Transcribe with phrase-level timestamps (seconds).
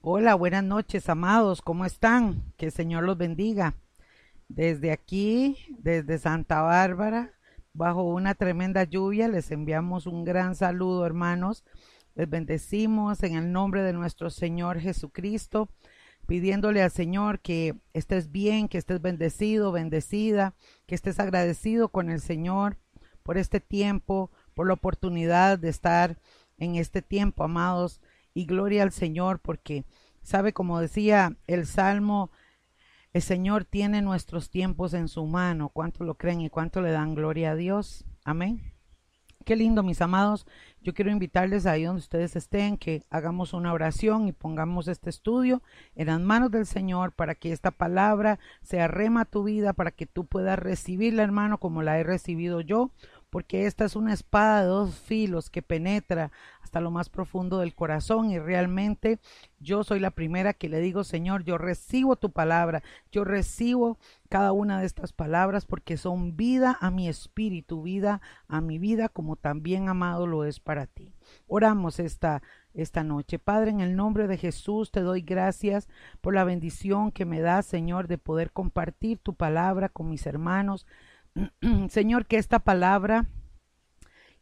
[0.00, 1.60] Hola, buenas noches, amados.
[1.60, 2.52] ¿Cómo están?
[2.56, 3.74] Que el Señor los bendiga.
[4.46, 7.34] Desde aquí, desde Santa Bárbara,
[7.72, 11.64] bajo una tremenda lluvia, les enviamos un gran saludo, hermanos.
[12.14, 15.68] Les bendecimos en el nombre de nuestro Señor Jesucristo,
[16.28, 20.54] pidiéndole al Señor que estés bien, que estés bendecido, bendecida,
[20.86, 22.78] que estés agradecido con el Señor
[23.24, 26.20] por este tiempo, por la oportunidad de estar
[26.56, 28.00] en este tiempo, amados
[28.38, 29.84] y gloria al Señor porque
[30.22, 32.30] sabe como decía el Salmo,
[33.12, 35.70] el Señor tiene nuestros tiempos en su mano.
[35.70, 38.04] ¿Cuánto lo creen y cuánto le dan gloria a Dios?
[38.24, 38.62] Amén.
[39.44, 40.46] Qué lindo, mis amados.
[40.82, 45.60] Yo quiero invitarles ahí donde ustedes estén, que hagamos una oración y pongamos este estudio
[45.96, 49.90] en las manos del Señor para que esta palabra se arrema a tu vida, para
[49.90, 52.92] que tú puedas recibirla, hermano, como la he recibido yo
[53.30, 56.30] porque esta es una espada de dos filos que penetra
[56.62, 59.18] hasta lo más profundo del corazón y realmente
[59.58, 63.98] yo soy la primera que le digo, Señor, yo recibo tu palabra, yo recibo
[64.28, 69.08] cada una de estas palabras porque son vida a mi espíritu, vida a mi vida,
[69.08, 71.12] como también amado lo es para ti.
[71.46, 72.42] Oramos esta
[72.74, 73.38] esta noche.
[73.38, 75.88] Padre, en el nombre de Jesús te doy gracias
[76.20, 80.86] por la bendición que me da, Señor, de poder compartir tu palabra con mis hermanos,
[81.88, 83.26] Señor, que esta palabra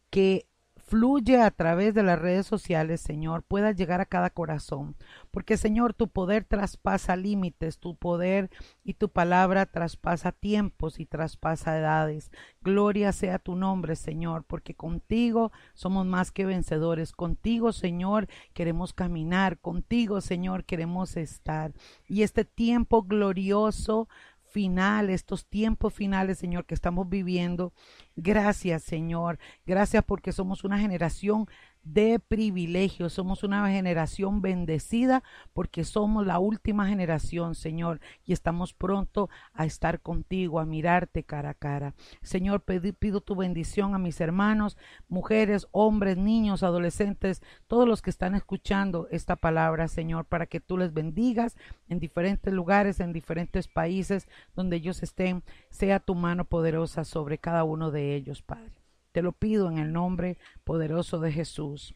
[0.09, 0.47] que
[0.87, 4.95] fluye a través de las redes sociales, Señor, pueda llegar a cada corazón.
[5.31, 8.49] Porque, Señor, tu poder traspasa límites, tu poder
[8.85, 12.31] y tu palabra traspasa tiempos y traspasa edades.
[12.61, 17.11] Gloria sea tu nombre, Señor, porque contigo somos más que vencedores.
[17.11, 19.59] Contigo, Señor, queremos caminar.
[19.59, 21.73] Contigo, Señor, queremos estar.
[22.07, 24.07] Y este tiempo glorioso
[24.47, 27.73] final, estos tiempos finales, Señor, que estamos viviendo.
[28.15, 29.39] Gracias, Señor.
[29.65, 31.47] Gracias porque somos una generación
[31.93, 33.13] de privilegios.
[33.13, 40.01] Somos una generación bendecida porque somos la última generación, Señor, y estamos pronto a estar
[40.01, 41.93] contigo, a mirarte cara a cara.
[42.21, 48.35] Señor, pido tu bendición a mis hermanos, mujeres, hombres, niños, adolescentes, todos los que están
[48.35, 51.55] escuchando esta palabra, Señor, para que tú les bendigas
[51.89, 57.63] en diferentes lugares, en diferentes países donde ellos estén, sea tu mano poderosa sobre cada
[57.63, 58.76] uno de ellos, Padre.
[59.17, 61.95] Te lo pido en el nombre poderoso de Jesús.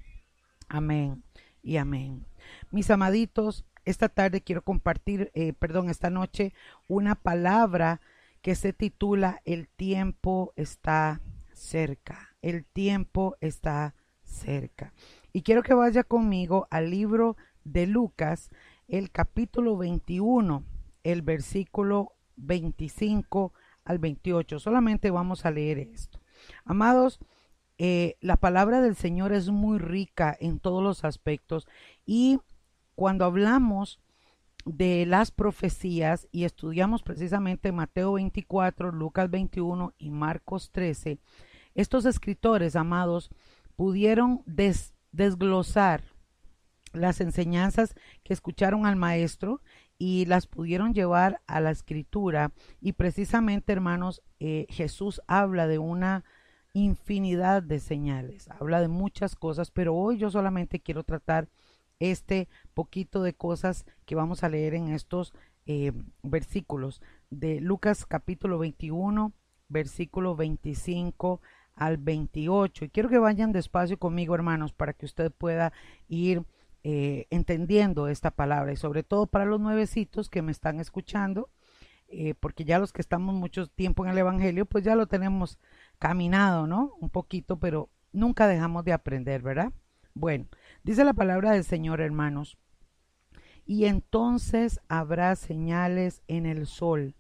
[0.68, 1.22] Amén
[1.62, 2.26] y amén.
[2.72, 6.52] Mis amaditos, esta tarde quiero compartir, eh, perdón, esta noche,
[6.88, 8.02] una palabra
[8.42, 11.22] que se titula El tiempo está
[11.54, 12.36] cerca.
[12.42, 13.94] El tiempo está
[14.24, 14.92] cerca.
[15.32, 18.50] Y quiero que vaya conmigo al libro de Lucas,
[18.88, 20.64] el capítulo 21,
[21.04, 23.54] el versículo 25
[23.86, 24.58] al 28.
[24.58, 26.21] Solamente vamos a leer esto.
[26.66, 27.20] Amados,
[27.78, 31.68] eh, la palabra del Señor es muy rica en todos los aspectos
[32.06, 32.40] y
[32.96, 34.00] cuando hablamos
[34.66, 41.18] de las profecías y estudiamos precisamente Mateo 24, Lucas 21 y Marcos 13,
[41.74, 43.32] estos escritores, amados,
[43.76, 44.44] pudieron
[45.12, 46.04] desglosar
[46.94, 49.62] las enseñanzas que escucharon al maestro
[50.04, 52.52] y las pudieron llevar a la escritura.
[52.82, 56.24] Y precisamente, hermanos, eh, Jesús habla de una
[56.74, 61.50] infinidad de señales, habla de muchas cosas, pero hoy yo solamente quiero tratar
[62.00, 65.34] este poquito de cosas que vamos a leer en estos
[65.68, 65.92] eh,
[66.24, 69.34] versículos de Lucas capítulo 21,
[69.70, 71.42] versículo 25
[71.76, 72.86] al 28.
[72.86, 75.74] Y quiero que vayan despacio conmigo, hermanos, para que usted pueda
[76.08, 76.44] ir
[76.84, 81.50] eh, entendiendo esta palabra y sobre todo para los nuevecitos que me están escuchando,
[82.08, 85.60] eh, porque ya los que estamos mucho tiempo en el Evangelio, pues ya lo tenemos
[86.00, 86.94] caminado, ¿no?
[87.00, 89.72] Un poquito, pero nunca dejamos de aprender, ¿verdad?
[90.14, 90.48] Bueno,
[90.84, 92.58] dice la palabra del Señor, hermanos.
[93.66, 97.16] Y entonces habrá señales en el sol,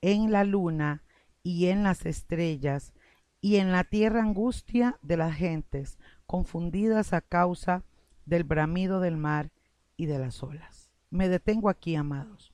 [0.00, 1.02] en la luna
[1.42, 2.92] y en las estrellas,
[3.40, 7.82] y en la tierra angustia de las gentes, confundidas a causa
[8.30, 9.50] del bramido del mar
[9.96, 10.88] y de las olas.
[11.10, 12.52] Me detengo aquí, amados.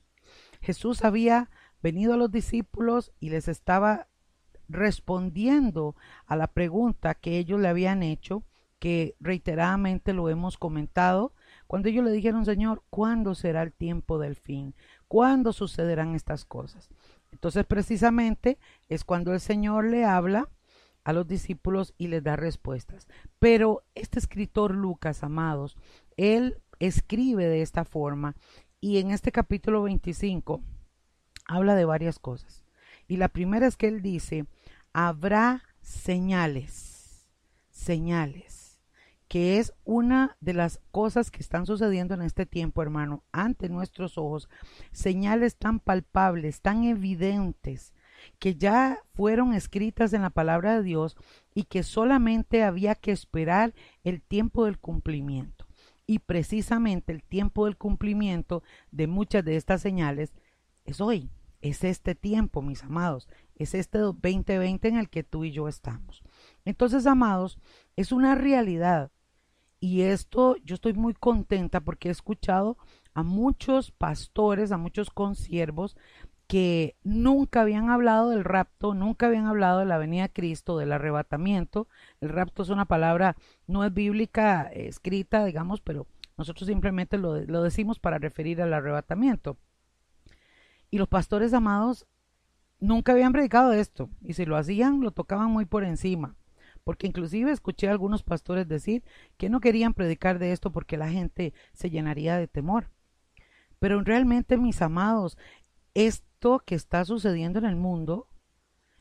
[0.63, 1.51] Jesús había
[1.83, 4.09] venido a los discípulos y les estaba
[4.69, 5.95] respondiendo
[6.25, 8.43] a la pregunta que ellos le habían hecho,
[8.79, 11.35] que reiteradamente lo hemos comentado,
[11.67, 14.75] cuando ellos le dijeron, Señor, ¿cuándo será el tiempo del fin?
[15.09, 16.89] ¿Cuándo sucederán estas cosas?
[17.33, 18.59] Entonces precisamente
[18.89, 20.49] es cuando el Señor le habla
[21.07, 23.07] a los discípulos y les da respuestas.
[23.39, 25.77] Pero este escritor Lucas, amados,
[26.17, 28.35] él escribe de esta forma
[28.81, 30.61] y en este capítulo 25
[31.47, 32.65] habla de varias cosas.
[33.07, 34.47] Y la primera es que él dice,
[34.93, 37.29] habrá señales,
[37.71, 38.81] señales.
[39.29, 44.19] que es una de las cosas que están sucediendo en este tiempo, hermano, ante nuestros
[44.19, 44.49] ojos,
[44.93, 47.93] señales tan palpables, tan evidentes,
[48.39, 51.17] que ya fueron escritas en la palabra de Dios
[51.55, 53.75] y que solamente había que esperar
[54.05, 55.67] el tiempo del cumplimiento.
[56.07, 60.33] Y precisamente el tiempo del cumplimiento de muchas de estas señales
[60.85, 61.31] es hoy,
[61.61, 66.23] es este tiempo, mis amados, es este 2020 en el que tú y yo estamos.
[66.65, 67.59] Entonces, amados,
[67.97, 69.11] es una realidad.
[69.81, 72.79] Y esto yo estoy muy contenta porque he escuchado
[73.15, 75.97] a muchos pastores, a muchos consiervos
[76.47, 80.93] que nunca habían hablado del rapto, nunca habían hablado de la venida de Cristo, del
[80.93, 81.89] arrebatamiento.
[82.21, 86.07] El rapto es una palabra, no es bíblica eh, escrita, digamos, pero
[86.37, 89.57] nosotros simplemente lo, lo decimos para referir al arrebatamiento.
[90.91, 92.07] Y los pastores amados
[92.79, 96.37] nunca habían predicado esto, y si lo hacían, lo tocaban muy por encima,
[96.85, 99.03] porque inclusive escuché a algunos pastores decir
[99.37, 102.91] que no querían predicar de esto porque la gente se llenaría de temor.
[103.81, 105.37] Pero realmente, mis amados,
[106.65, 108.29] que está sucediendo en el mundo,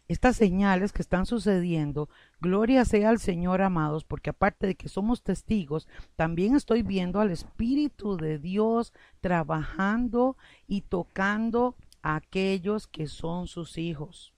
[0.08, 2.10] estas señales que están sucediendo,
[2.40, 7.32] gloria sea al Señor, amados, porque aparte de que somos testigos, también estoy viendo al
[7.32, 10.38] Espíritu de Dios trabajando
[10.68, 14.34] y tocando a aquellos que son sus hijos.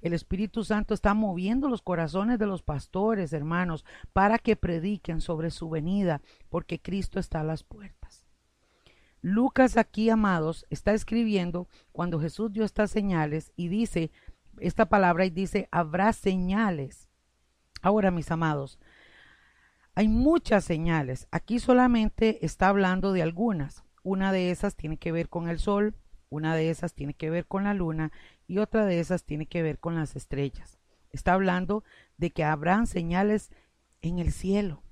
[0.00, 5.50] El Espíritu Santo está moviendo los corazones de los pastores, hermanos, para que prediquen sobre
[5.50, 8.01] su venida, porque Cristo está a las puertas.
[9.22, 14.10] Lucas aquí, amados, está escribiendo cuando Jesús dio estas señales y dice
[14.58, 17.08] esta palabra y dice, habrá señales.
[17.82, 18.80] Ahora, mis amados,
[19.94, 21.28] hay muchas señales.
[21.30, 23.84] Aquí solamente está hablando de algunas.
[24.02, 25.94] Una de esas tiene que ver con el sol,
[26.28, 28.10] una de esas tiene que ver con la luna
[28.48, 30.80] y otra de esas tiene que ver con las estrellas.
[31.10, 31.84] Está hablando
[32.16, 33.50] de que habrán señales
[34.00, 34.82] en el cielo,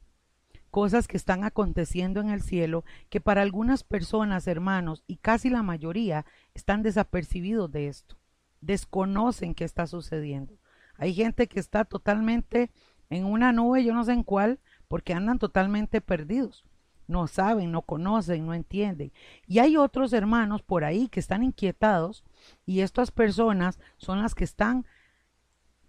[0.71, 5.63] cosas que están aconteciendo en el cielo que para algunas personas, hermanos, y casi la
[5.63, 6.25] mayoría,
[6.55, 8.17] están desapercibidos de esto,
[8.61, 10.55] desconocen qué está sucediendo.
[10.97, 12.71] Hay gente que está totalmente
[13.09, 16.65] en una nube, yo no sé en cuál, porque andan totalmente perdidos
[17.11, 19.13] no saben, no conocen, no entienden.
[19.47, 22.25] Y hay otros hermanos por ahí que están inquietados
[22.65, 24.87] y estas personas son las que están,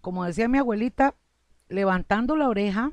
[0.00, 1.14] como decía mi abuelita,
[1.68, 2.92] levantando la oreja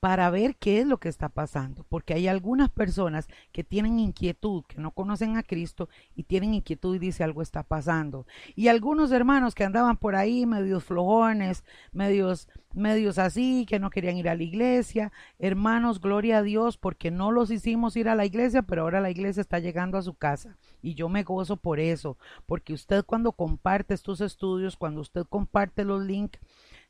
[0.00, 4.64] para ver qué es lo que está pasando, porque hay algunas personas que tienen inquietud,
[4.66, 8.26] que no conocen a Cristo y tienen inquietud y dice algo está pasando.
[8.56, 14.16] Y algunos hermanos que andaban por ahí medios flojones, medios medios así, que no querían
[14.16, 15.12] ir a la iglesia.
[15.38, 19.10] Hermanos, gloria a Dios, porque no los hicimos ir a la iglesia, pero ahora la
[19.10, 20.56] iglesia está llegando a su casa.
[20.82, 22.16] Y yo me gozo por eso,
[22.46, 26.38] porque usted cuando comparte estos estudios, cuando usted comparte los links,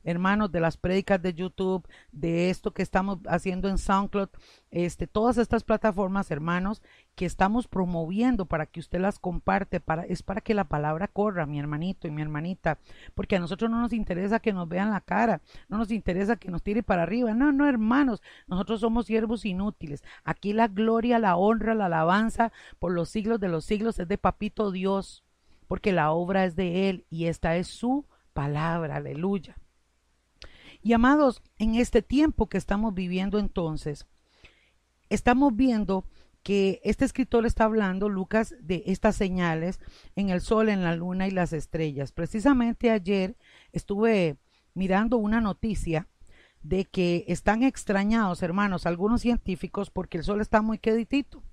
[0.03, 4.29] hermanos, de las prédicas de YouTube, de esto que estamos haciendo en SoundCloud,
[4.71, 6.81] este, todas estas plataformas, hermanos,
[7.15, 11.45] que estamos promoviendo para que usted las comparte, para, es para que la palabra corra,
[11.45, 12.79] mi hermanito y mi hermanita,
[13.13, 16.49] porque a nosotros no nos interesa que nos vean la cara, no nos interesa que
[16.49, 20.03] nos tire para arriba, no, no, hermanos, nosotros somos siervos inútiles.
[20.23, 24.17] Aquí la gloria, la honra, la alabanza por los siglos de los siglos es de
[24.17, 25.23] Papito Dios,
[25.67, 29.55] porque la obra es de Él y esta es su palabra, aleluya.
[30.81, 34.07] Y amados, en este tiempo que estamos viviendo entonces,
[35.09, 36.05] estamos viendo
[36.43, 39.79] que este escritor está hablando, Lucas, de estas señales
[40.15, 42.11] en el sol, en la luna y las estrellas.
[42.11, 43.37] Precisamente ayer
[43.71, 44.37] estuve
[44.73, 46.07] mirando una noticia
[46.63, 51.43] de que están extrañados, hermanos, algunos científicos, porque el sol está muy queditito.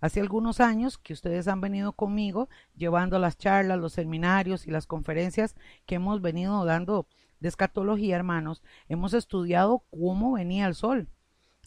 [0.00, 4.86] Hace algunos años que ustedes han venido conmigo llevando las charlas, los seminarios y las
[4.86, 5.56] conferencias
[5.86, 7.06] que hemos venido dando
[7.40, 11.08] de escatología, hermanos, hemos estudiado cómo venía el sol.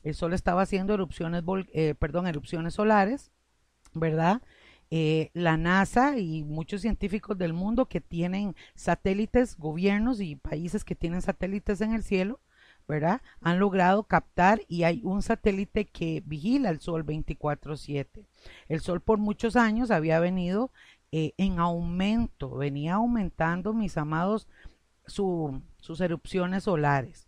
[0.04, 3.32] El sol estaba haciendo erupciones, eh, perdón, erupciones solares,
[3.94, 4.42] ¿verdad?
[4.92, 10.94] Eh, la NASA y muchos científicos del mundo que tienen satélites, gobiernos y países que
[10.94, 12.40] tienen satélites en el cielo,
[12.88, 13.22] ¿verdad?
[13.42, 18.28] Han logrado captar y hay un satélite que vigila el Sol 24/7.
[18.68, 20.72] El Sol por muchos años había venido
[21.12, 24.48] eh, en aumento, venía aumentando, mis amados,
[25.06, 27.28] sus erupciones solares.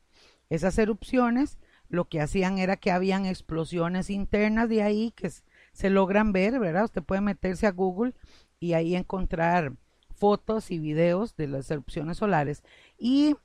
[0.49, 1.57] Esas erupciones
[1.89, 5.31] lo que hacían era que habían explosiones internas de ahí que
[5.71, 6.85] se logran ver, ¿verdad?
[6.85, 8.13] Usted puede meterse a Google
[8.59, 9.73] y ahí encontrar
[10.15, 12.63] fotos y videos de las erupciones solares
[12.97, 13.35] y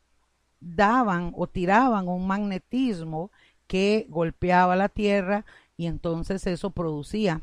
[0.60, 3.30] daban o tiraban un magnetismo
[3.66, 5.44] que golpeaba la Tierra
[5.76, 7.42] y entonces eso producía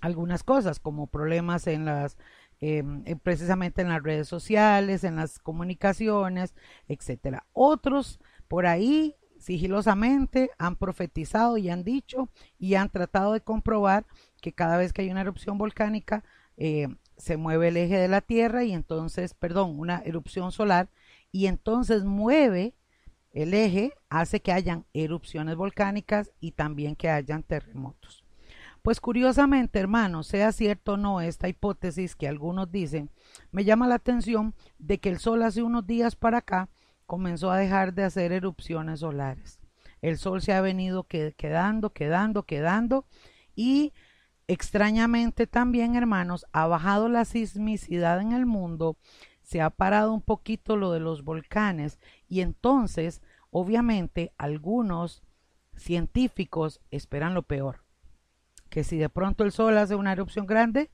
[0.00, 2.16] algunas cosas como problemas en las
[2.60, 2.82] eh,
[3.22, 6.54] precisamente en las redes sociales, en las comunicaciones,
[6.88, 7.46] etcétera.
[7.52, 14.06] Otros por ahí sigilosamente han profetizado y han dicho y han tratado de comprobar
[14.40, 16.24] que cada vez que hay una erupción volcánica
[16.56, 20.88] eh, se mueve el eje de la Tierra y entonces, perdón, una erupción solar
[21.32, 22.74] y entonces mueve
[23.32, 28.25] el eje, hace que hayan erupciones volcánicas y también que hayan terremotos.
[28.86, 33.10] Pues curiosamente, hermanos, sea cierto o no esta hipótesis que algunos dicen,
[33.50, 36.68] me llama la atención de que el Sol hace unos días para acá
[37.04, 39.58] comenzó a dejar de hacer erupciones solares.
[40.02, 43.06] El Sol se ha venido quedando, quedando, quedando
[43.56, 43.92] y
[44.46, 48.96] extrañamente también, hermanos, ha bajado la sismicidad en el mundo,
[49.42, 55.24] se ha parado un poquito lo de los volcanes y entonces, obviamente, algunos
[55.74, 57.85] científicos esperan lo peor
[58.68, 60.90] que si de pronto el sol hace una erupción grande,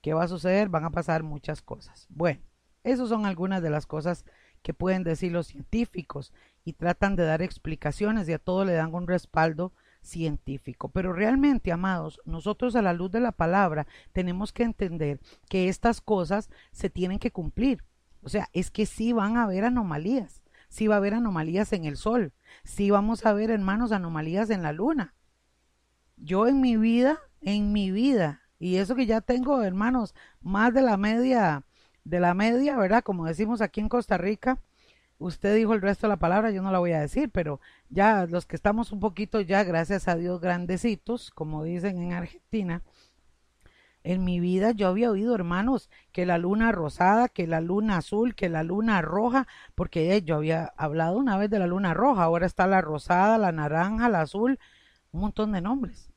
[0.00, 0.68] ¿qué va a suceder?
[0.68, 2.06] Van a pasar muchas cosas.
[2.10, 2.40] Bueno,
[2.82, 4.24] esas son algunas de las cosas
[4.62, 6.32] que pueden decir los científicos
[6.64, 10.90] y tratan de dar explicaciones y a todo le dan un respaldo científico.
[10.90, 16.00] Pero realmente, amados, nosotros a la luz de la palabra tenemos que entender que estas
[16.00, 17.84] cosas se tienen que cumplir.
[18.22, 21.84] O sea, es que sí van a haber anomalías, sí va a haber anomalías en
[21.84, 22.32] el sol,
[22.64, 25.14] sí vamos a ver, hermanos, anomalías en la luna.
[26.24, 30.80] Yo en mi vida, en mi vida, y eso que ya tengo, hermanos, más de
[30.80, 31.64] la media,
[32.04, 33.04] de la media, ¿verdad?
[33.04, 34.58] Como decimos aquí en Costa Rica,
[35.18, 38.24] usted dijo el resto de la palabra, yo no la voy a decir, pero ya
[38.24, 42.82] los que estamos un poquito ya, gracias a Dios, grandecitos, como dicen en Argentina,
[44.02, 48.34] en mi vida yo había oído, hermanos, que la luna rosada, que la luna azul,
[48.34, 52.46] que la luna roja, porque yo había hablado una vez de la luna roja, ahora
[52.46, 54.58] está la rosada, la naranja, la azul,
[55.12, 56.13] un montón de nombres.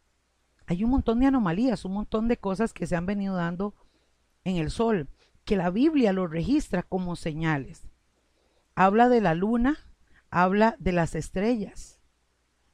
[0.67, 3.73] Hay un montón de anomalías, un montón de cosas que se han venido dando
[4.43, 5.09] en el sol,
[5.45, 7.87] que la Biblia lo registra como señales.
[8.75, 9.77] Habla de la luna,
[10.29, 12.01] habla de las estrellas.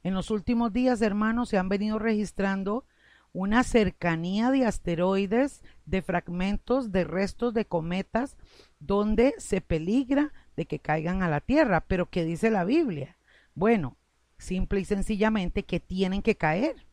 [0.02, 2.84] En los últimos días, hermanos, se han venido registrando
[3.32, 8.36] una cercanía de asteroides, de fragmentos, de restos de cometas,
[8.80, 11.80] donde se peligra de que caigan a la Tierra.
[11.86, 13.16] Pero ¿qué dice la Biblia?
[13.54, 13.96] Bueno,
[14.36, 16.86] simple y sencillamente que tienen que caer.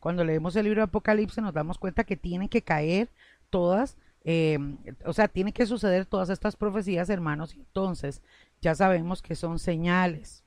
[0.00, 3.10] Cuando leemos el libro de Apocalipsis nos damos cuenta que tienen que caer
[3.50, 8.22] todas, em, o sea, tienen que suceder todas estas profecías, hermanos, entonces
[8.60, 10.44] ya sabemos que son señales.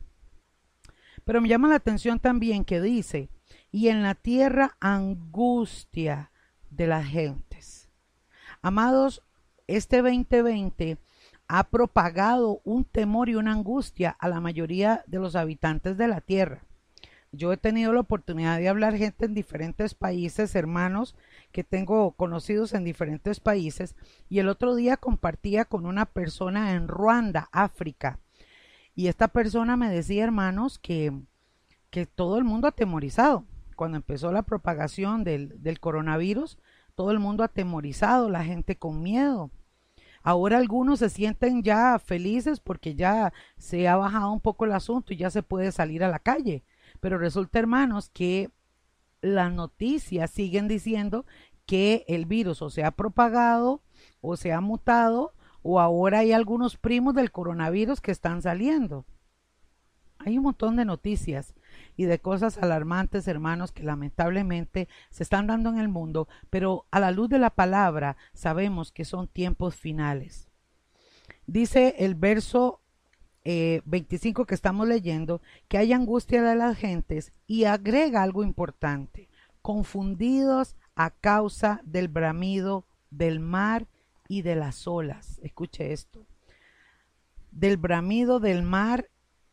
[1.23, 3.29] Pero me llama la atención también que dice,
[3.71, 6.31] y en la tierra angustia
[6.69, 7.89] de las gentes.
[8.61, 9.23] Amados,
[9.67, 10.97] este 2020
[11.47, 16.21] ha propagado un temor y una angustia a la mayoría de los habitantes de la
[16.21, 16.63] tierra.
[17.33, 21.15] Yo he tenido la oportunidad de hablar gente en diferentes países, hermanos
[21.53, 23.95] que tengo conocidos en diferentes países,
[24.27, 28.19] y el otro día compartía con una persona en Ruanda, África,
[28.95, 31.13] y esta persona me decía, hermanos, que,
[31.89, 33.45] que todo el mundo atemorizado.
[33.77, 36.57] Cuando empezó la propagación del, del coronavirus,
[36.95, 39.49] todo el mundo atemorizado, la gente con miedo.
[40.21, 45.13] Ahora algunos se sienten ya felices porque ya se ha bajado un poco el asunto
[45.13, 46.63] y ya se puede salir a la calle.
[47.01, 48.49] Pero resulta, hermanos, que
[49.21, 51.25] las noticias siguen diciendo
[51.65, 53.81] que el virus o se ha propagado
[54.21, 59.05] o se ha mutado o ahora hay algunos primos del coronavirus que están saliendo.
[60.17, 61.55] Hay un montón de noticias
[61.95, 66.99] y de cosas alarmantes, hermanos, que lamentablemente se están dando en el mundo, pero a
[66.99, 70.47] la luz de la palabra sabemos que son tiempos finales.
[71.47, 72.80] Dice el verso
[73.43, 79.29] 25 eh, que estamos leyendo, que hay angustia de las gentes y agrega algo importante,
[79.61, 83.87] confundidos a causa del bramido del mar
[84.27, 85.39] y de las olas.
[85.43, 86.25] Escuche esto.
[87.51, 89.09] Del bramido del mar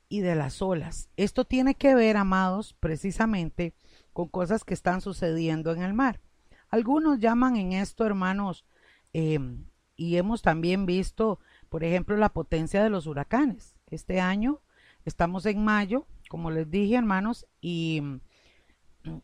[0.09, 1.09] y de las olas.
[1.17, 3.75] Esto tiene que ver, amados, precisamente
[4.13, 6.21] con cosas que están sucediendo en el mar.
[6.69, 8.65] Algunos llaman en esto, hermanos,
[9.13, 9.65] em,
[9.97, 13.78] y hemos también visto, por ejemplo, la potencia de los huracanes.
[13.91, 14.61] Este año
[15.05, 18.03] estamos en mayo, como les dije, hermanos, y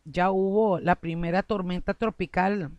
[0.03, 2.71] ya hubo la primera tormenta tropical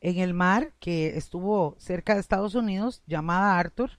[0.00, 3.90] en el mar que estuvo cerca de Estados Unidos, llamada Arthur,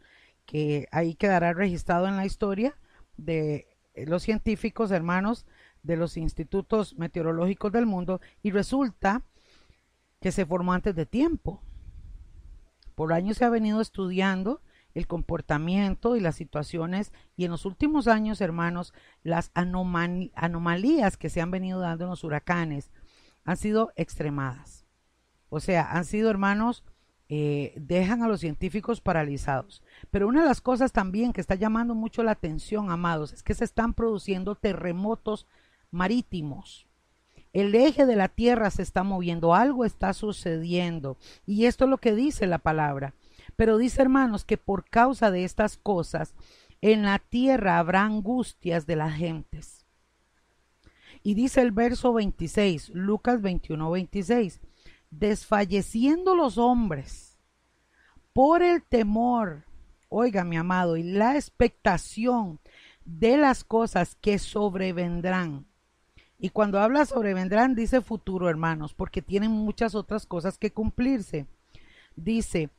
[0.45, 2.75] que ahí quedará registrado en la historia
[3.17, 5.45] de los científicos hermanos
[5.83, 9.23] de los institutos meteorológicos del mundo y resulta
[10.19, 11.61] que se formó antes de tiempo.
[12.95, 14.61] Por años se ha venido estudiando
[14.93, 18.93] el comportamiento y las situaciones y en los últimos años, hermanos,
[19.23, 22.91] las anomalías que se han venido dando en los huracanes
[23.43, 24.85] han sido extremadas.
[25.49, 26.83] O sea, han sido, hermanos,
[27.33, 29.81] eh, dejan a los científicos paralizados.
[30.09, 33.53] Pero una de las cosas también que está llamando mucho la atención, amados, es que
[33.53, 35.47] se están produciendo terremotos
[35.91, 36.87] marítimos.
[37.53, 41.17] El eje de la tierra se está moviendo, algo está sucediendo.
[41.45, 43.13] Y esto es lo que dice la palabra.
[43.55, 46.33] Pero dice, hermanos, que por causa de estas cosas,
[46.81, 49.85] en la tierra habrá angustias de las gentes.
[51.23, 54.61] Y dice el verso 26, Lucas 21, 26
[55.11, 57.37] desfalleciendo los hombres
[58.33, 59.65] por el temor,
[60.07, 62.59] oiga mi amado, y la expectación
[63.03, 65.65] de las cosas que sobrevendrán.
[66.39, 71.45] Y cuando habla sobrevendrán, dice futuro, hermanos, porque tienen muchas otras cosas que cumplirse.
[72.15, 72.69] Dice,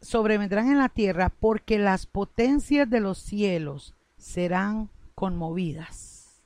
[0.00, 6.42] sobrevendrán en la tierra porque las potencias de los cielos serán conmovidas.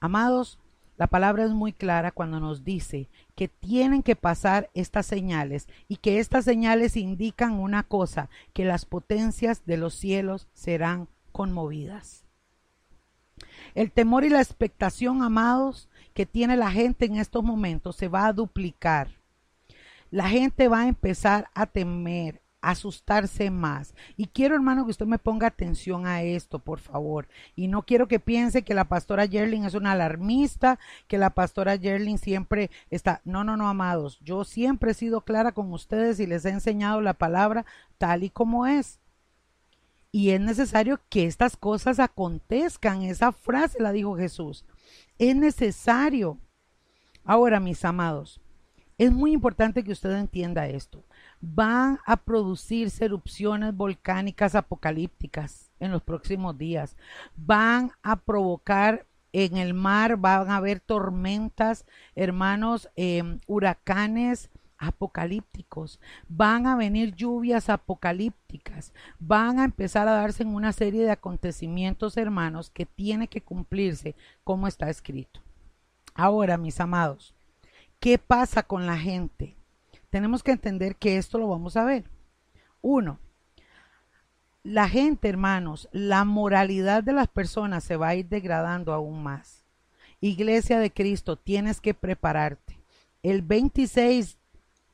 [0.00, 0.58] Amados,
[0.96, 5.96] la palabra es muy clara cuando nos dice que tienen que pasar estas señales y
[5.96, 12.24] que estas señales indican una cosa, que las potencias de los cielos serán conmovidas.
[13.74, 18.26] El temor y la expectación, amados, que tiene la gente en estos momentos se va
[18.26, 19.10] a duplicar.
[20.16, 23.94] La gente va a empezar a temer, asustarse más.
[24.16, 27.28] Y quiero, hermano, que usted me ponga atención a esto, por favor.
[27.54, 31.76] Y no quiero que piense que la pastora Yerling es una alarmista, que la pastora
[31.76, 33.20] Yerling siempre está.
[33.26, 34.18] No, no, no, amados.
[34.20, 37.66] Yo siempre he sido clara con ustedes y les he enseñado la palabra
[37.98, 39.00] tal y como es.
[40.12, 43.02] Y es necesario que estas cosas acontezcan.
[43.02, 44.64] Esa frase la dijo Jesús.
[45.18, 46.38] Es necesario.
[47.22, 48.40] Ahora, mis amados,
[48.98, 51.04] es muy importante que usted entienda esto
[51.40, 56.96] van a producirse erupciones volcánicas apocalípticas en los próximos días.
[57.36, 61.84] Van a provocar en el mar, van a haber tormentas,
[62.14, 70.54] hermanos, em, huracanes apocalípticos, van a venir lluvias apocalípticas, van a empezar a darse en
[70.54, 75.40] una serie de acontecimientos, hermanos, que tiene que cumplirse como está escrito.
[76.14, 77.35] Ahora, mis amados,
[78.00, 79.56] ¿qué pasa con la gente?
[80.16, 82.08] tenemos que entender que esto lo vamos a ver.
[82.80, 83.18] Uno,
[84.62, 89.66] la gente, hermanos, la moralidad de las personas se va a ir degradando aún más.
[90.20, 92.80] Iglesia de Cristo, tienes que prepararte.
[93.22, 94.38] El 26,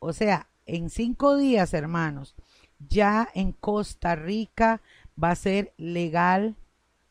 [0.00, 2.34] o sea, en cinco días, hermanos,
[2.80, 4.82] ya en Costa Rica
[5.22, 6.56] va a ser legal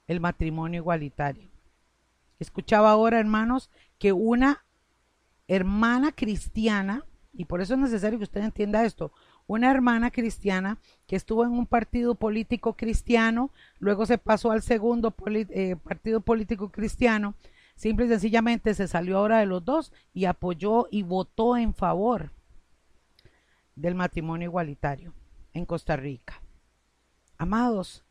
[0.07, 1.49] el matrimonio igualitario.
[2.39, 4.65] Escuchaba ahora, hermanos, que una
[5.55, 9.11] hermana cristiana y por eso es necesario que usted entienda esto.
[9.47, 15.13] Una hermana cristiana que estuvo en un partido político cristiano, luego se pasó al segundo
[15.27, 17.35] eh, partido político cristiano,
[17.75, 22.31] simple y sencillamente se salió ahora de los dos y apoyó y votó en favor
[23.75, 25.13] del matrimonio igualitario
[25.51, 26.41] en Costa Rica.
[27.37, 28.05] Amados,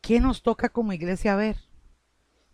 [0.00, 1.58] ¿qué nos toca como iglesia ver?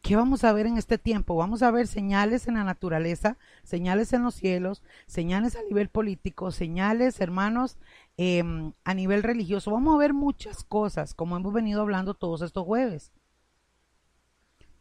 [0.03, 1.37] ¿Qué vamos a ver en este tiempo?
[1.37, 6.51] Vamos a ver señales en la naturaleza, señales en los cielos, señales a nivel político,
[6.53, 7.77] señales, hermanos,
[8.17, 9.71] em, a nivel religioso.
[9.71, 13.13] Vamos a ver muchas cosas, como hemos venido hablando todos estos jueves.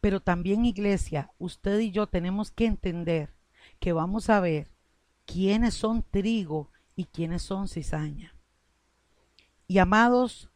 [0.00, 3.34] Pero también, iglesia, usted y yo tenemos que entender
[3.78, 4.70] que vamos a ver
[5.26, 8.34] quiénes son trigo y quiénes son cizaña.
[9.68, 10.50] Y amados,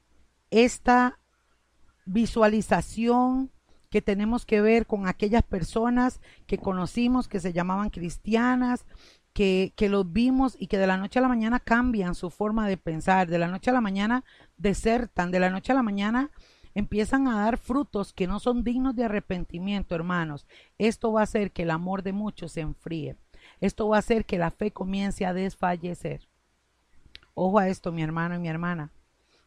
[0.50, 1.20] esta
[2.06, 3.50] visualización
[3.94, 8.86] que tenemos que ver con aquellas personas que conocimos, que se llamaban cristianas,
[9.32, 12.66] que, que, los vimos y que de la noche a la mañana cambian su forma
[12.66, 14.24] de pensar, de la noche a la mañana
[14.56, 16.32] desertan, de la noche a la mañana
[16.74, 20.44] empiezan a dar frutos que no son dignos de arrepentimiento, hermanos.
[20.76, 23.14] Esto va a hacer que el amor de muchos se enfríe.
[23.60, 26.26] Esto va a hacer que la fe comience a desfallecer.
[27.34, 28.90] Ojo a esto, mi hermano y mi hermana.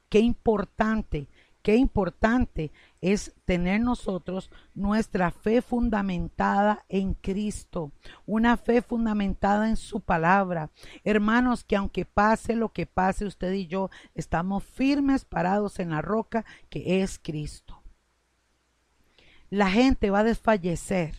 [0.07, 1.27] Qué importante
[1.67, 7.91] Qué importante es tener nosotros nuestra fe fundamentada en Cristo,
[8.25, 10.69] una fe fundamentada en su palabra.
[11.03, 16.01] Hermanos, que aunque pase lo que pase, usted y yo estamos firmes parados en la
[16.01, 17.81] roca que es Cristo.
[19.49, 21.15] La gente va a desfallecer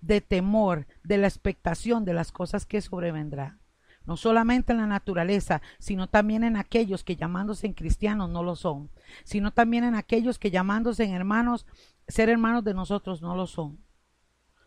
[0.00, 3.65] de temor, de la expectación de las cosas que sobrevendrán
[4.06, 8.54] no solamente en la naturaleza, sino también en aquellos que llamándose en cristianos no lo
[8.54, 8.88] son,
[9.24, 11.66] sino también en aquellos que llamándose en hermanos,
[12.06, 13.78] ser hermanos de nosotros no lo son.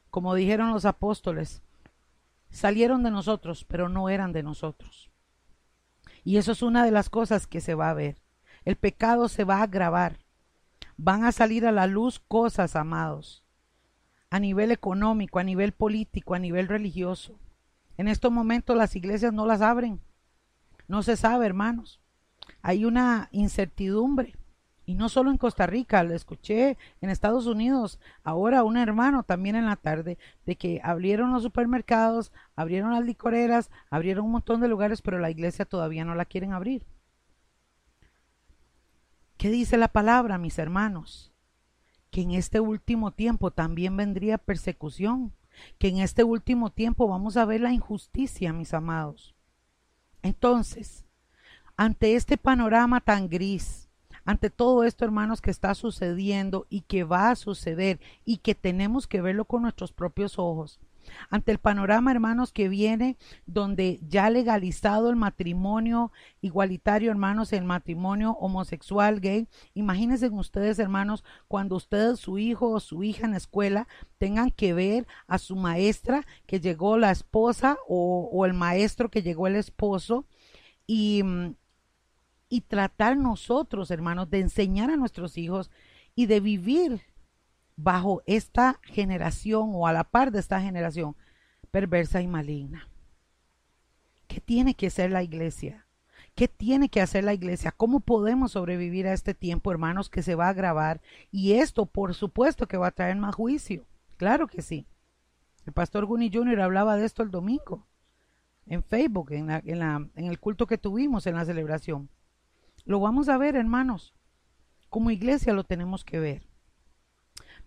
[0.10, 1.62] Como dijeron los apóstoles,
[2.50, 5.10] salieron de nosotros, pero no eran de nosotros.
[6.24, 8.22] Y eso es una de las cosas que se va a ver.
[8.66, 10.20] El pecado se va a agravar.
[10.98, 13.46] Van a salir a la luz cosas, amados,
[14.30, 17.40] a nivel económico, a nivel político, a nivel religioso
[18.00, 20.00] en estos momentos las iglesias no las abren.
[20.88, 22.00] No se sabe, hermanos.
[22.62, 24.38] Hay una incertidumbre.
[24.86, 29.58] Y no solo en Costa Rica, lo escuché en Estados Unidos, ahora un hermano también
[29.58, 34.70] en la tarde, de que abrieron los supermercados, abrieron las licoreras, abrieron un montón de
[34.70, 36.86] lugares, pero la iglesia todavía no la quieren abrir.
[39.36, 41.34] ¿Qué dice la palabra, mis hermanos?
[42.12, 45.34] Que en este último tiempo también vendría persecución,
[45.78, 49.36] que en este último tiempo vamos a ver la injusticia, mis amados.
[50.22, 51.06] Entonces,
[51.78, 53.90] ante este panorama tan gris,
[54.26, 59.08] ante todo esto, hermanos, que está sucediendo y que va a suceder y que tenemos
[59.08, 60.80] que verlo con nuestros propios ojos,
[61.30, 68.32] ante el panorama, hermanos, que viene donde ya legalizado el matrimonio igualitario, hermanos, el matrimonio
[68.40, 69.48] homosexual, gay.
[69.74, 74.74] Imagínense ustedes, hermanos, cuando ustedes, su hijo o su hija en la escuela, tengan que
[74.74, 79.56] ver a su maestra que llegó la esposa o, o el maestro que llegó el
[79.56, 80.26] esposo
[80.88, 81.56] y mm,
[82.50, 85.70] y tratar nosotros, hermanos, de enseñar a nuestros hijos
[86.16, 87.02] y de vivir
[87.82, 91.16] bajo esta generación o a la par de esta generación
[91.72, 92.90] perversa y maligna.
[94.28, 95.86] ¿Qué tiene que hacer la iglesia?
[96.36, 97.72] ¿Qué tiene que hacer la iglesia?
[97.72, 101.02] ¿Cómo podemos sobrevivir a este tiempo, hermanos, que se va a agravar?
[101.32, 103.88] Y esto, por supuesto, que va a traer más juicio.
[104.18, 104.86] Claro que sí.
[105.66, 106.62] El pastor Guni Jr.
[106.62, 107.88] hablaba de esto el domingo
[108.66, 112.10] en Facebook, en, en, en el culto que tuvimos en la celebración.
[112.86, 114.14] Lo vamos a ver, hermanos.
[114.90, 116.49] Como iglesia lo tenemos que ver.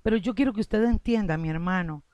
[0.03, 2.05] Pero yo quiero que usted entienda, mi hermano,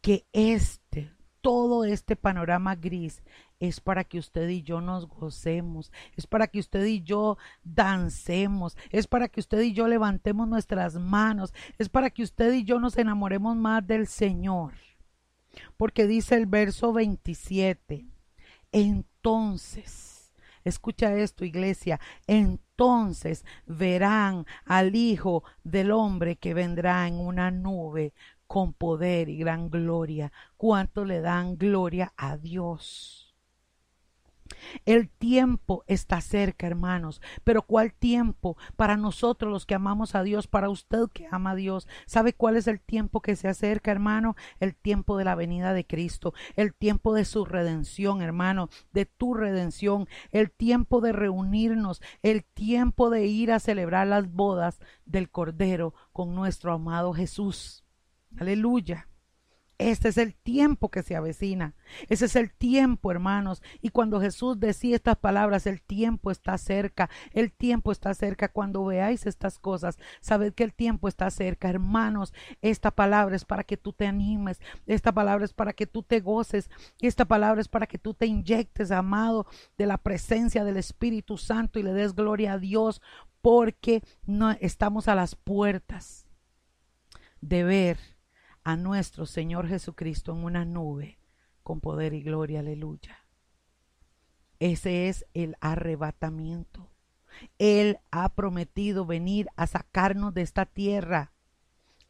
[0.00, 3.22] que este, todo este panorama gris
[3.60, 8.76] es para que usted y yo nos gocemos, es para que usted y yo dancemos,
[8.90, 12.80] es para que usted y yo levantemos nuestras manos, es para que usted y yo
[12.80, 14.74] nos enamoremos más del Señor.
[15.76, 18.06] Porque dice el verso 27,
[18.72, 20.16] entonces,
[20.66, 22.00] Escucha esto, iglesia.
[22.78, 28.12] Entonces verán al Hijo del Hombre que vendrá en una nube
[28.46, 30.30] con poder y gran gloria.
[30.58, 33.25] ¿Cuánto le dan gloria a Dios?
[34.84, 37.20] El tiempo está cerca, hermanos.
[37.44, 38.56] Pero ¿cuál tiempo?
[38.76, 41.88] Para nosotros los que amamos a Dios, para usted que ama a Dios.
[42.06, 44.36] ¿Sabe cuál es el tiempo que se acerca, hermano?
[44.60, 46.34] El tiempo de la venida de Cristo.
[46.54, 48.68] El tiempo de su redención, hermano.
[48.92, 50.08] De tu redención.
[50.30, 52.02] El tiempo de reunirnos.
[52.22, 57.84] El tiempo de ir a celebrar las bodas del Cordero con nuestro amado Jesús.
[58.38, 59.08] Aleluya.
[59.78, 61.74] Este es el tiempo que se avecina.
[62.08, 63.62] Ese es el tiempo, hermanos.
[63.82, 67.10] Y cuando Jesús decía estas palabras, el tiempo está cerca.
[67.32, 68.48] El tiempo está cerca.
[68.48, 72.32] Cuando veáis estas cosas, sabed que el tiempo está cerca, hermanos.
[72.62, 74.60] Esta palabra es para que tú te animes.
[74.86, 76.70] Esta palabra es para que tú te goces.
[77.00, 81.78] Esta palabra es para que tú te inyectes, amado, de la presencia del Espíritu Santo
[81.78, 83.02] y le des gloria a Dios
[83.42, 86.26] porque no estamos a las puertas
[87.40, 88.15] de ver
[88.66, 91.20] a nuestro Señor Jesucristo en una nube
[91.62, 93.16] con poder y gloria, aleluya.
[94.58, 96.90] Ese es el arrebatamiento.
[97.60, 101.30] Él ha prometido venir a sacarnos de esta tierra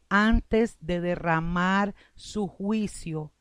[0.09, 3.31] antes de derramar su juicio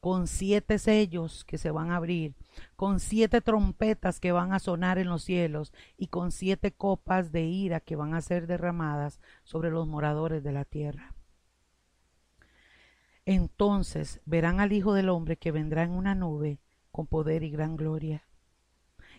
[0.00, 2.34] con siete sellos que se van a abrir,
[2.76, 7.40] con siete trompetas que van a sonar en los cielos y con siete copas de
[7.40, 11.14] ira que van a ser derramadas sobre los moradores de la tierra.
[13.32, 16.58] Entonces verán al Hijo del Hombre que vendrá en una nube
[16.90, 18.24] con poder y gran gloria.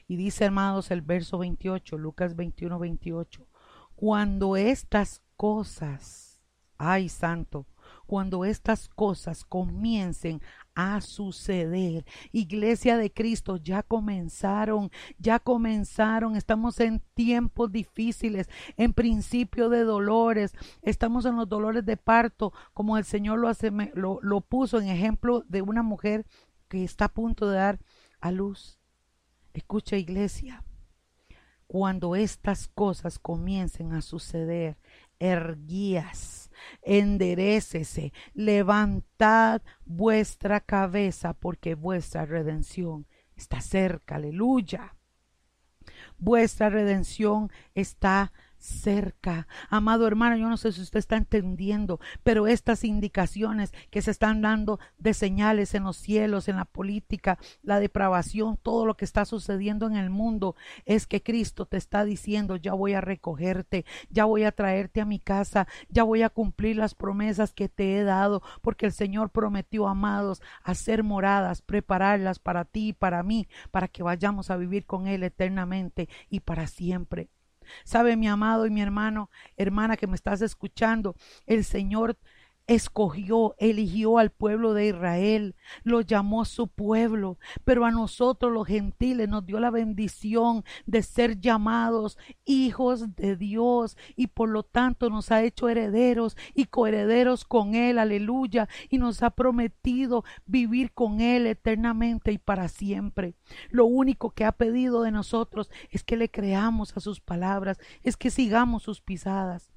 [0.06, 3.48] Y dice, hermanos, el verso 28, Lucas 21, 28,
[3.96, 6.42] cuando estas cosas,
[6.78, 7.68] ay santo,
[8.06, 10.42] cuando estas cosas comiencen
[10.76, 12.06] a suceder.
[12.32, 16.36] Iglesia de Cristo, ya comenzaron, ya comenzaron.
[16.36, 20.54] Estamos en tiempos difíciles, en principio de dolores.
[20.82, 24.88] Estamos en los dolores de parto, como el Señor lo, hace, lo, lo puso en
[24.88, 26.26] ejemplo de una mujer
[26.68, 27.80] que está a punto de dar
[28.20, 28.80] a luz.
[29.54, 30.64] Escucha, iglesia.
[31.68, 34.78] Cuando estas cosas comiencen a suceder,
[35.22, 36.50] erguías,
[36.82, 43.06] enderecese, levantad vuestra cabeza, porque vuestra redención
[43.36, 44.96] está cerca, aleluya.
[46.18, 48.51] Vuestra redención está cerca.
[49.70, 54.42] Amado hermano, yo no sé si usted está entendiendo, pero estas indicaciones que se están
[54.42, 59.26] dando de señales en los cielos, en la política, la depravación, todo lo que está
[59.26, 64.26] sucediendo en el mundo, es que Cristo te está diciendo, ya voy a recogerte, ya
[64.26, 68.04] voy a traerte a mi casa, ya voy a cumplir las promesas que te he
[68.04, 73.88] dado, porque el Señor prometió, amados, hacer moradas, prepararlas para ti y para mí, para
[73.88, 77.30] que vayamos a vivir con Él eternamente y para siempre.
[77.84, 82.18] Sabe mi amado y mi hermano, hermana que me estás escuchando, el Señor
[82.68, 89.28] escogió, eligió al pueblo de Israel, lo llamó su pueblo, pero a nosotros los gentiles
[89.28, 95.32] nos dio la bendición de ser llamados hijos de Dios y por lo tanto nos
[95.32, 101.48] ha hecho herederos y coherederos con Él, aleluya, y nos ha prometido vivir con Él
[101.48, 103.36] eternamente y para siempre.
[103.70, 108.18] Lo único que ha pedido de nosotros es que le creamos a sus palabras, es
[108.18, 109.72] que sigamos sus pisadas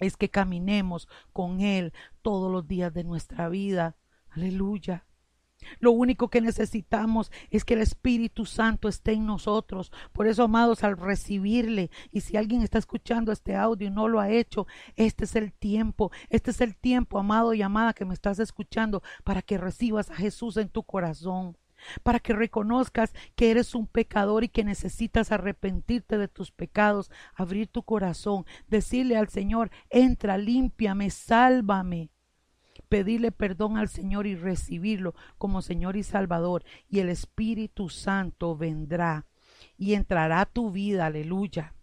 [0.00, 3.96] es que caminemos con Él todos los días de nuestra vida.
[4.30, 5.04] Aleluya.
[5.78, 9.92] Lo único que necesitamos es que el Espíritu Santo esté en nosotros.
[10.12, 14.20] Por eso, amados, al recibirle, y si alguien está escuchando este audio y no lo
[14.20, 18.14] ha hecho, este es el tiempo, este es el tiempo, amado y amada, que me
[18.14, 21.56] estás escuchando, para que recibas a Jesús en tu corazón
[22.02, 27.68] para que reconozcas que eres un pecador y que necesitas arrepentirte de tus pecados, abrir
[27.68, 32.10] tu corazón, decirle al Señor, entra, límpiame, sálvame.
[32.88, 36.64] Pedirle perdón al Señor y recibirlo como Señor y Salvador.
[36.88, 39.26] Y el Espíritu Santo vendrá
[39.76, 41.74] y entrará a tu vida, aleluya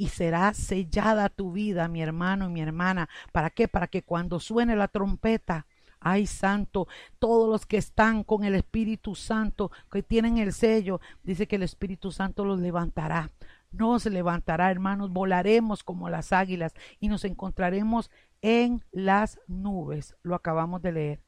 [0.00, 3.10] y será sellada tu vida, mi hermano y mi hermana.
[3.32, 3.68] ¿Para qué?
[3.68, 5.66] Para que cuando suene la trompeta,
[6.00, 11.46] Ay, santo, todos los que están con el Espíritu Santo, que tienen el sello, dice
[11.46, 13.30] que el Espíritu Santo los levantará.
[13.70, 18.10] Nos levantará, hermanos, volaremos como las águilas y nos encontraremos
[18.40, 20.16] en las nubes.
[20.22, 21.22] Lo acabamos de leer.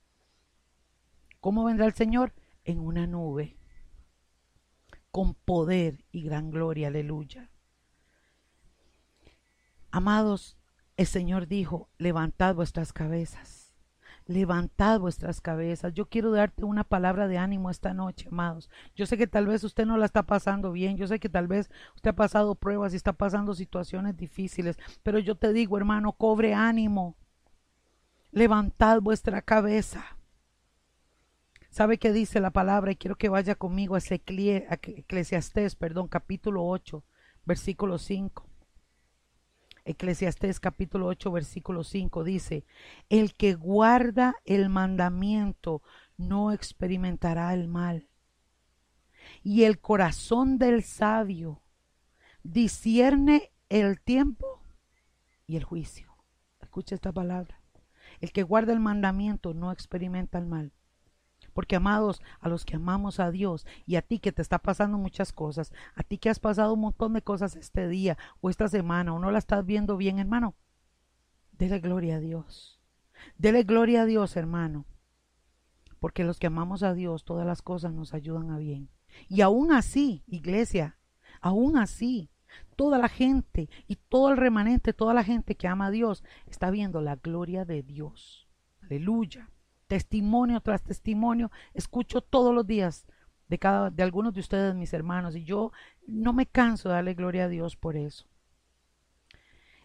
[1.40, 2.32] ¿Cómo vendrá el Señor?
[2.64, 3.56] En una nube,
[5.10, 7.50] con poder y gran gloria, aleluya.
[9.90, 10.56] Amados,
[10.96, 13.61] el Señor dijo, levantad vuestras cabezas
[14.26, 15.92] levantad vuestras cabezas.
[15.94, 18.70] Yo quiero darte una palabra de ánimo esta noche, amados.
[18.94, 21.48] Yo sé que tal vez usted no la está pasando bien, yo sé que tal
[21.48, 26.12] vez usted ha pasado pruebas y está pasando situaciones difíciles, pero yo te digo, hermano,
[26.12, 27.16] cobre ánimo.
[28.30, 30.16] Levantad vuestra cabeza.
[31.70, 32.92] ¿Sabe qué dice la palabra?
[32.92, 37.02] Y quiero que vaya conmigo a Eclesiastés, perdón, capítulo 8,
[37.44, 38.51] versículo 5.
[39.84, 42.64] Eclesiastés capítulo 8 versículo 5 dice,
[43.08, 45.82] el que guarda el mandamiento
[46.16, 48.08] no experimentará el mal.
[49.42, 51.62] Y el corazón del sabio
[52.42, 54.62] discierne el tiempo
[55.46, 56.16] y el juicio.
[56.60, 57.60] Escucha esta palabra.
[58.20, 60.72] El que guarda el mandamiento no experimenta el mal.
[61.52, 64.98] Porque amados, a los que amamos a Dios y a ti que te está pasando
[64.98, 68.68] muchas cosas, a ti que has pasado un montón de cosas este día o esta
[68.68, 70.54] semana o no la estás viendo bien, hermano,
[71.52, 72.80] dele gloria a Dios.
[73.36, 74.86] Dele gloria a Dios, hermano.
[76.00, 78.88] Porque los que amamos a Dios, todas las cosas nos ayudan a bien.
[79.28, 80.98] Y aún así, iglesia,
[81.40, 82.30] aún así,
[82.76, 86.70] toda la gente y todo el remanente, toda la gente que ama a Dios, está
[86.70, 88.48] viendo la gloria de Dios.
[88.80, 89.48] Aleluya
[89.92, 93.04] testimonio tras testimonio, escucho todos los días
[93.48, 95.70] de cada de algunos de ustedes, mis hermanos, y yo
[96.06, 98.26] no me canso de darle gloria a Dios por eso.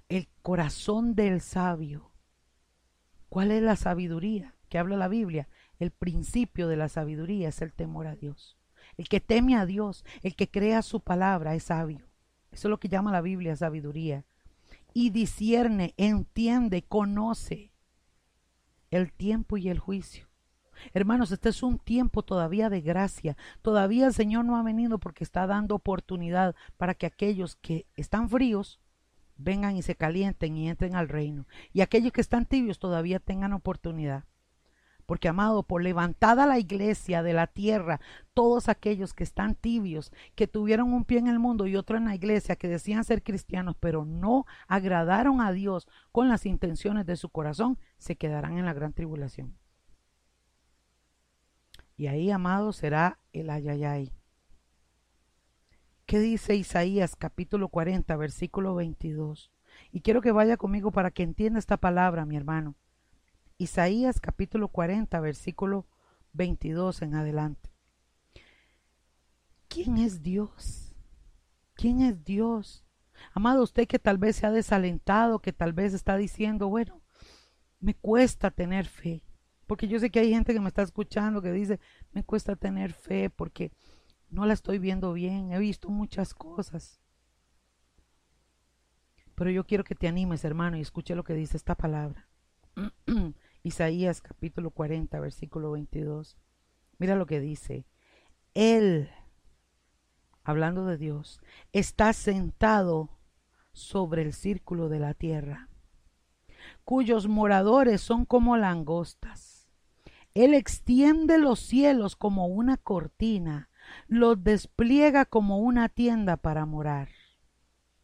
[0.08, 2.10] El corazón del sabio.
[3.28, 5.50] ¿Cuál es la sabiduría que habla la Biblia?
[5.78, 8.56] El principio de la sabiduría es el temor a Dios.
[8.96, 12.08] El que teme a Dios, el que crea su palabra es sabio.
[12.54, 14.24] Eso es lo que llama la Biblia sabiduría.
[14.94, 17.74] Y discierne, entiende, conoce
[18.92, 20.28] el tiempo y el juicio.
[20.94, 23.36] Hermanos, este es un tiempo todavía de gracia.
[23.62, 28.30] Todavía el Señor no ha venido porque está dando oportunidad para que aquellos que están
[28.30, 28.80] fríos
[29.38, 31.48] vengan y se calienten y entren al reino.
[31.74, 34.26] Y aquellos que están tibios todavía tengan oportunidad.
[35.08, 38.02] Porque, amado, por levantada la iglesia de la tierra,
[38.34, 42.04] todos aquellos que están tibios, que tuvieron un pie en el mundo y otro en
[42.06, 47.16] la iglesia, que decían ser cristianos, pero no agradaron a Dios con las intenciones de
[47.16, 49.58] su corazón, se quedarán en la gran tribulación.
[51.96, 54.12] Y ahí, amado, será el ayayay.
[56.06, 59.54] ¿Qué dice Isaías capítulo 40, versículo 22?
[59.90, 62.76] Y quiero que vaya conmigo para que entienda esta palabra, mi hermano.
[63.58, 65.88] Isaías capítulo 40, versículo
[66.34, 67.72] 22 en adelante.
[69.68, 70.96] ¿Quién es Dios?
[71.76, 72.88] ¿Quién es Dios
[73.34, 77.02] Amado, usted que tal vez se ha desalentado, que tal vez está diciendo, bueno,
[77.80, 79.24] me cuesta tener fe.
[79.66, 81.80] Porque yo sé que hay gente que me está escuchando que dice,
[82.12, 83.72] me cuesta tener fe porque
[84.30, 87.02] no la estoy viendo bien, he visto muchas cosas.
[89.36, 92.28] Pero yo quiero que te animes, hermano, y escuche lo que dice esta palabra.
[93.68, 96.38] Isaías capítulo 40, versículo 22.
[96.98, 97.86] Mira lo que dice.
[98.54, 99.10] Él,
[100.44, 101.42] hablando de Dios,
[101.74, 103.10] está sentado
[103.74, 105.70] sobre el círculo de la tierra,
[106.86, 109.68] cuyos moradores son como langostas.
[110.34, 113.70] Él extiende los cielos como una cortina,
[114.08, 117.10] los despliega como una tienda para morar.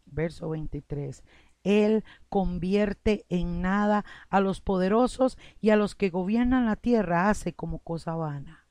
[0.05, 1.23] Verso 23.
[1.63, 7.53] Él convierte en nada a los poderosos y a los que gobiernan la tierra hace
[7.53, 8.67] como cosa vana.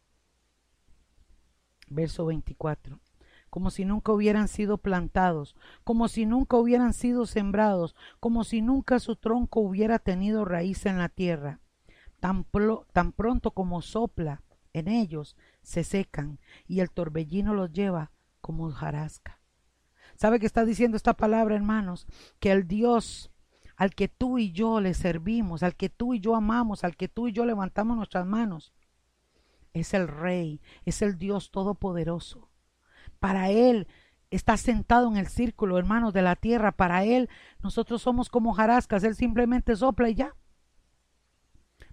[1.88, 3.00] Verso 24
[3.52, 8.98] como si nunca hubieran sido plantados, como si nunca hubieran sido sembrados, como si nunca
[8.98, 11.60] su tronco hubiera tenido raíz en la tierra.
[12.18, 12.44] Tan,
[13.12, 14.40] pronto como sopla
[14.72, 19.41] en ellos, se secan y el torbellino los lleva como jarasca.
[20.16, 22.06] ¿Sabe qué está diciendo esta palabra, hermanos?
[22.38, 23.30] Que el Dios
[23.76, 27.08] al que tú y yo le servimos, al que tú y yo amamos, al que
[27.08, 28.72] tú y yo levantamos nuestras manos,
[29.72, 32.52] es el Rey, es el Dios Todopoderoso
[33.22, 33.86] para Él
[34.30, 36.72] está sentado en el círculo, hermanos, de la tierra.
[36.72, 37.30] Para Él
[37.62, 40.34] nosotros somos como jarascas, Él simplemente sopla y ya.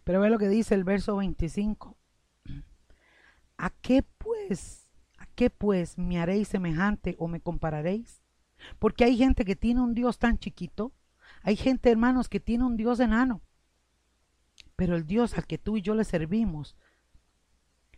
[0.04, 1.96] Pero ve lo que dice el verso 25.
[3.58, 4.79] ¿A qué pues,
[5.40, 8.22] qué pues me haréis semejante o me compararéis?
[8.78, 10.92] Porque hay gente que tiene un Dios tan chiquito,
[11.44, 13.42] hay gente, hermanos, que tiene un Dios enano.
[14.76, 16.76] Pero el Dios al que tú y yo le servimos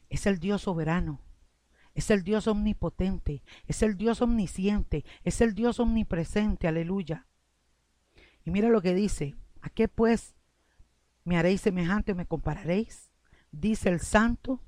[0.10, 1.20] es el Dios soberano,
[1.96, 7.26] es el Dios omnipotente, es el Dios omnisciente, es el Dios omnipresente, aleluya.
[8.46, 10.36] Y mira lo que dice, ¿a qué pues
[11.24, 13.10] me haréis semejante o me compararéis?
[13.52, 14.62] Dice el santo,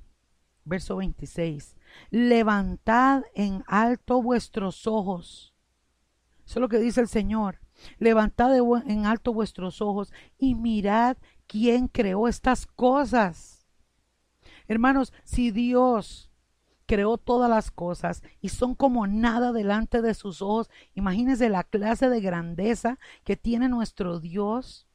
[0.64, 1.76] verso 26,
[2.10, 5.54] levantad en alto vuestros ojos.
[6.46, 7.60] Eso es lo que dice el Señor.
[7.98, 8.54] Levantad
[8.86, 13.66] en alto vuestros ojos y mirad quién creó estas cosas.
[14.68, 16.30] Hermanos, si Dios
[16.86, 20.70] creó todas las cosas y son como nada delante de sus ojos.
[20.94, 24.86] Imagínense la clase de grandeza que tiene nuestro Dios.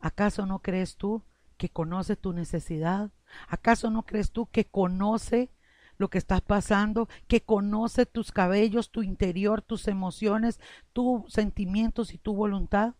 [0.00, 1.22] ¿Acaso no crees tú
[1.56, 3.10] que conoce tu necesidad?
[3.48, 5.50] ¿Acaso no crees tú que conoce
[5.98, 10.60] lo que estás pasando, que conoce tus cabellos, tu interior, tus emociones,
[10.92, 12.94] tus sentimientos y tu voluntad?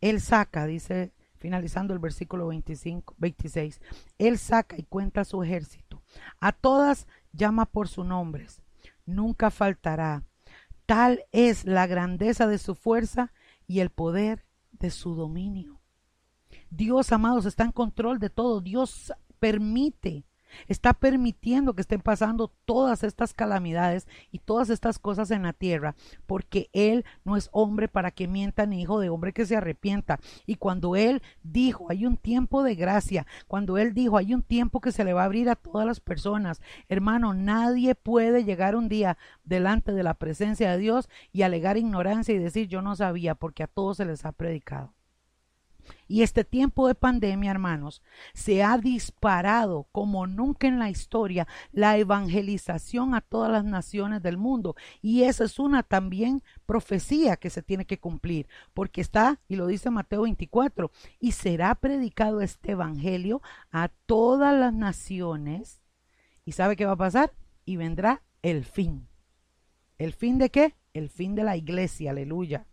[0.00, 3.80] Él saca, dice finalizando el versículo 25, 26.
[4.18, 6.00] Él saca y cuenta su ejército.
[6.38, 8.62] A todas llama por sus nombres.
[9.06, 10.22] Nunca faltará.
[10.86, 13.32] Tal es la grandeza de su fuerza
[13.66, 15.81] y el poder de su dominio.
[16.74, 18.60] Dios, amados, está en control de todo.
[18.60, 20.24] Dios permite
[20.68, 25.94] está permitiendo que estén pasando todas estas calamidades y todas estas cosas en la tierra,
[26.26, 30.18] porque Él no es hombre para que mienta ni hijo de hombre que se arrepienta.
[30.46, 34.80] Y cuando Él dijo, hay un tiempo de gracia, cuando Él dijo, hay un tiempo
[34.80, 38.88] que se le va a abrir a todas las personas, hermano, nadie puede llegar un
[38.88, 43.34] día delante de la presencia de Dios y alegar ignorancia y decir yo no sabía,
[43.34, 44.92] porque a todos se les ha predicado.
[46.08, 48.02] Y este tiempo de pandemia, hermanos,
[48.34, 54.36] se ha disparado como nunca en la historia la evangelización a todas las naciones del
[54.36, 54.76] mundo.
[55.00, 59.66] Y esa es una también profecía que se tiene que cumplir, porque está, y lo
[59.66, 65.82] dice Mateo 24, y será predicado este evangelio a todas las naciones.
[66.44, 67.32] ¿Y sabe qué va a pasar?
[67.64, 69.08] Y vendrá el fin.
[69.98, 70.74] ¿El fin de qué?
[70.94, 72.66] El fin de la iglesia, aleluya.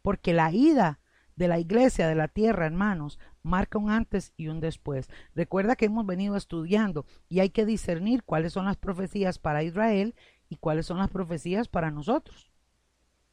[0.00, 1.00] Porque la ida
[1.36, 5.08] de la iglesia de la tierra, hermanos, marca un antes y un después.
[5.34, 10.14] Recuerda que hemos venido estudiando y hay que discernir cuáles son las profecías para Israel
[10.48, 12.52] y cuáles son las profecías para nosotros,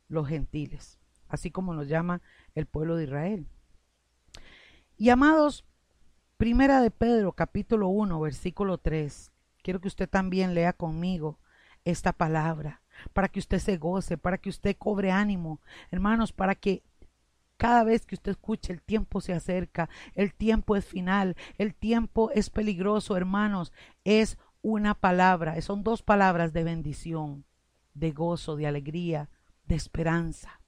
[0.08, 2.22] los gentiles, así como nos llama
[2.56, 3.48] el pueblo de Israel.
[4.98, 5.66] Y amados,
[6.38, 9.32] primera de Pedro, capítulo 1, versículo 3.
[9.62, 11.40] Quiero que usted también lea conmigo
[11.86, 12.82] esta palabra,
[13.14, 16.84] para que usted se goce, para que usted cobre ánimo, hermanos, para que
[17.60, 22.32] cada vez que usted escuche el tiempo se acerca, el tiempo es final, el tiempo
[22.32, 23.74] es peligroso, hermanos,
[24.06, 27.43] es una palabra, son dos palabras de bendición,
[27.93, 29.30] de gozo, de alegría,
[29.65, 30.62] de esperanza.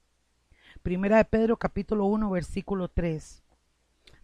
[0.83, 3.41] Primera de Pedro capítulo 1 versículo 3.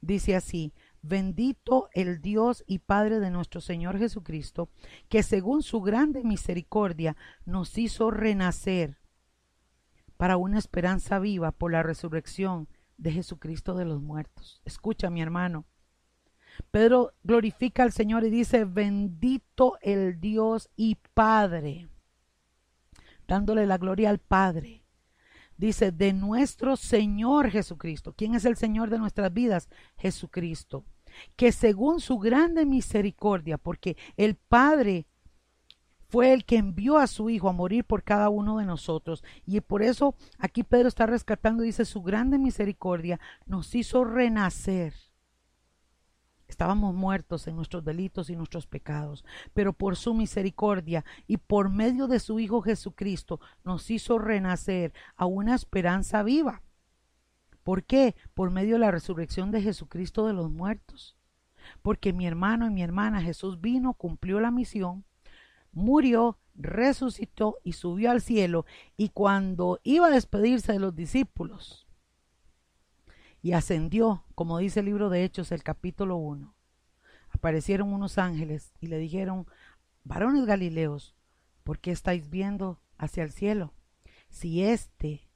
[0.02, 4.68] Dice así, Bendito el Dios y Padre de nuestro Señor Jesucristo,
[5.08, 7.16] que según su grande misericordia
[7.46, 8.98] nos hizo renacer
[10.18, 14.62] para una esperanza viva por la resurrección de Jesucristo de los muertos.
[14.66, 15.66] Escucha, mi hermano.
[16.72, 21.88] Pedro glorifica al Señor y dice, bendito el Dios y Padre,
[23.28, 24.84] dándole la gloria al Padre.
[25.56, 28.14] Dice, de nuestro Señor Jesucristo.
[28.14, 29.70] ¿Quién es el Señor de nuestras vidas?
[29.98, 30.86] Jesucristo.
[31.36, 35.08] Que según su grande misericordia, porque el Padre
[36.10, 39.24] fue el que envió a su Hijo a morir por cada uno de nosotros.
[39.46, 44.94] Y por eso aquí Pedro está rescatando, dice, su grande misericordia nos hizo renacer.
[46.48, 52.08] Estábamos muertos en nuestros delitos y nuestros pecados, pero por su misericordia y por medio
[52.08, 56.62] de su Hijo Jesucristo nos hizo renacer a una esperanza viva.
[57.64, 58.16] ¿Por qué?
[58.34, 61.18] Por medio de la resurrección de Jesucristo de los muertos.
[61.82, 65.04] Porque mi hermano y mi hermana Jesús vino, cumplió la misión,
[65.78, 68.66] murió, resucitó y subió al cielo.
[68.98, 71.88] Y cuando iba a despedirse de los discípulos
[73.42, 76.56] y ascendió, como dice el libro de Hechos, el capítulo 1,
[77.30, 79.46] aparecieron unos ángeles y le dijeron,
[80.04, 81.16] varones Galileos,
[81.64, 83.74] ¿por qué estáis viendo hacia el cielo?
[84.30, 85.30] Si este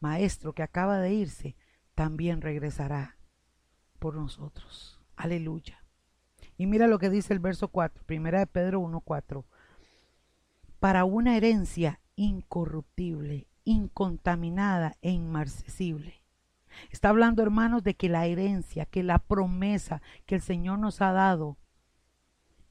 [0.00, 1.54] maestro que acaba de irse
[1.94, 3.18] también regresará
[3.98, 5.00] por nosotros.
[5.16, 5.84] Aleluya.
[6.56, 9.44] Y mira lo que dice el verso 4, primera de Pedro 1:4
[10.82, 16.24] para una herencia incorruptible, incontaminada e inmarcesible.
[16.90, 21.12] Está hablando, hermanos, de que la herencia, que la promesa que el Señor nos ha
[21.12, 21.56] dado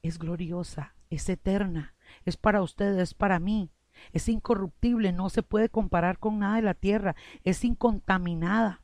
[0.02, 1.94] es gloriosa, es eterna,
[2.26, 3.70] es para ustedes, es para mí,
[4.12, 8.82] es incorruptible, no se puede comparar con nada de la tierra, es incontaminada.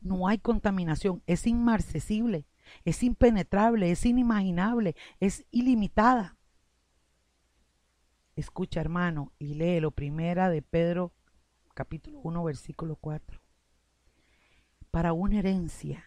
[0.00, 2.46] No hay contaminación, es inmarcesible,
[2.84, 6.37] es impenetrable, es inimaginable, es ilimitada.
[8.38, 9.90] Escucha, hermano, y léelo.
[9.90, 11.12] Primera de Pedro,
[11.74, 13.40] capítulo 1, versículo 4.
[14.92, 16.04] Para una herencia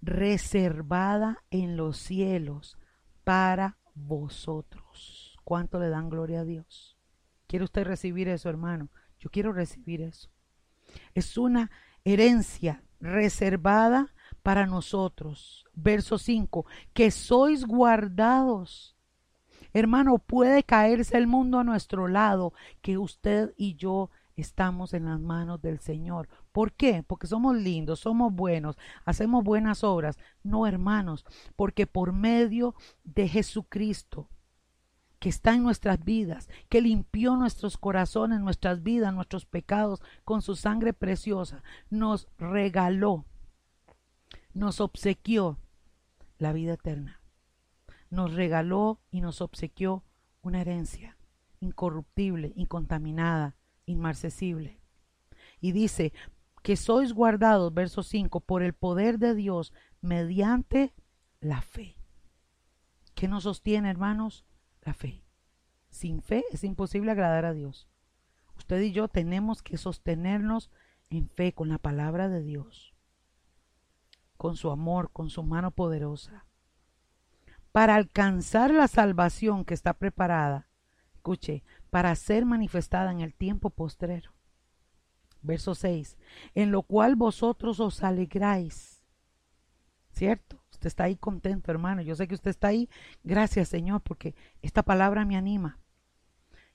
[0.00, 2.78] reservada en los cielos
[3.24, 5.36] para vosotros.
[5.42, 6.96] ¿Cuánto le dan gloria a Dios?
[7.48, 8.92] ¿Quiere usted recibir eso, hermano?
[9.18, 10.30] Yo quiero recibir eso.
[11.12, 11.72] Es una
[12.04, 14.14] herencia reservada
[14.44, 15.64] para nosotros.
[15.72, 18.94] Verso 5, que sois guardados
[19.72, 22.52] Hermano, puede caerse el mundo a nuestro lado,
[22.82, 26.28] que usted y yo estamos en las manos del Señor.
[26.52, 27.02] ¿Por qué?
[27.02, 30.18] Porque somos lindos, somos buenos, hacemos buenas obras.
[30.42, 31.24] No, hermanos,
[31.56, 34.28] porque por medio de Jesucristo,
[35.18, 40.56] que está en nuestras vidas, que limpió nuestros corazones, nuestras vidas, nuestros pecados con su
[40.56, 43.24] sangre preciosa, nos regaló,
[44.52, 45.58] nos obsequió
[46.38, 47.21] la vida eterna
[48.12, 50.04] nos regaló y nos obsequió
[50.42, 51.16] una herencia
[51.60, 53.56] incorruptible, incontaminada,
[53.86, 54.82] inmarcesible.
[55.60, 56.12] Y dice
[56.62, 60.92] que sois guardados, verso 5, por el poder de Dios mediante
[61.40, 61.96] la fe.
[63.14, 64.44] ¿Qué nos sostiene, hermanos?
[64.82, 65.24] La fe.
[65.88, 67.88] Sin fe es imposible agradar a Dios.
[68.58, 70.70] Usted y yo tenemos que sostenernos
[71.08, 72.94] en fe con la palabra de Dios,
[74.36, 76.46] con su amor, con su mano poderosa
[77.72, 80.68] para alcanzar la salvación que está preparada,
[81.14, 84.32] escuche, para ser manifestada en el tiempo postrero.
[85.40, 86.16] Verso 6,
[86.54, 89.02] en lo cual vosotros os alegráis.
[90.12, 90.62] ¿Cierto?
[90.70, 92.02] Usted está ahí contento, hermano.
[92.02, 92.88] Yo sé que usted está ahí.
[93.24, 95.78] Gracias, Señor, porque esta palabra me anima.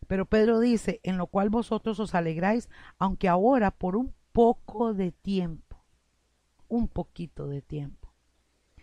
[0.07, 5.11] Pero Pedro dice, en lo cual vosotros os alegráis, aunque ahora por un poco de
[5.11, 5.83] tiempo,
[6.67, 8.13] un poquito de tiempo,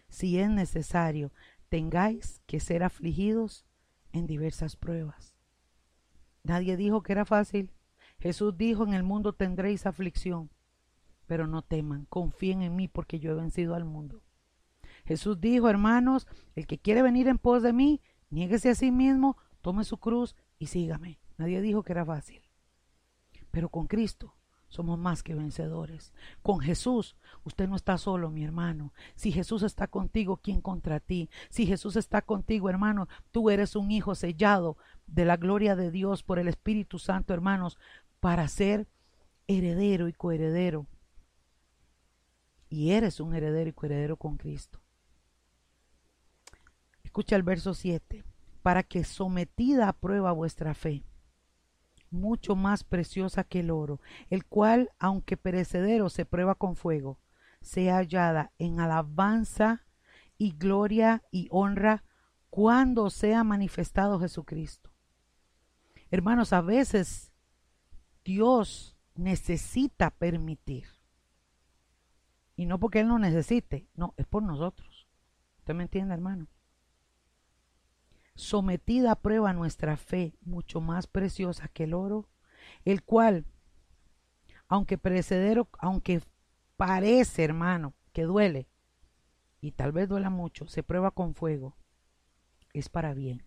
[0.09, 1.33] si es necesario,
[1.75, 3.67] tengáis que ser afligidos
[4.13, 5.35] en diversas pruebas.
[6.45, 7.73] Nadie dijo que era fácil.
[8.21, 10.51] Jesús dijo, en el mundo tendréis aflicción,
[11.27, 14.23] pero no teman, confíen en mí porque yo he vencido al mundo.
[15.05, 18.01] Jesús dijo, hermanos, el que quiere venir en pos de mí,
[18.31, 21.19] niéguese a sí mismo, tome su cruz y sígame.
[21.39, 22.41] Nadie dijo que era fácil.
[23.51, 24.37] Pero con Cristo
[24.75, 26.13] somos más que vencedores.
[26.43, 28.93] Con Jesús, usted no está solo, mi hermano.
[29.15, 31.31] Si Jesús está contigo, ¿quién contra ti?
[31.49, 36.25] Si Jesús está contigo, hermano, tú eres un hijo sellado de la gloria de Dios
[36.25, 37.79] por el Espíritu Santo, hermanos,
[38.19, 38.89] para ser
[39.47, 40.87] heredero y coheredero.
[42.69, 44.81] Y eres un heredero y coheredero con Cristo.
[47.05, 48.25] Escucha el verso 7.
[48.63, 51.05] Para que sometida a prueba vuestra fe
[52.15, 54.01] mucho más preciosa que el oro,
[54.31, 57.19] el cual, aunque perecedero, se prueba con fuego,
[57.61, 59.85] sea hallada en alabanza
[60.39, 62.05] y gloria y honra
[62.51, 64.91] cuando sea manifestado Jesucristo.
[66.11, 67.33] Hermanos, a veces
[68.25, 70.87] Dios necesita permitir.
[72.57, 75.09] Y no porque Él no necesite, no, es por nosotros.
[75.59, 76.47] ¿Usted me entiende, hermano?
[78.35, 82.29] Sometida a prueba nuestra fe, mucho más preciosa que el oro,
[82.85, 83.47] el cual,
[84.69, 86.21] aunque precedero, aunque
[86.77, 88.69] parece, hermano, que duele,
[89.61, 91.77] y tal vez duela mucho, se prueba con fuego,
[92.73, 93.45] es para bien,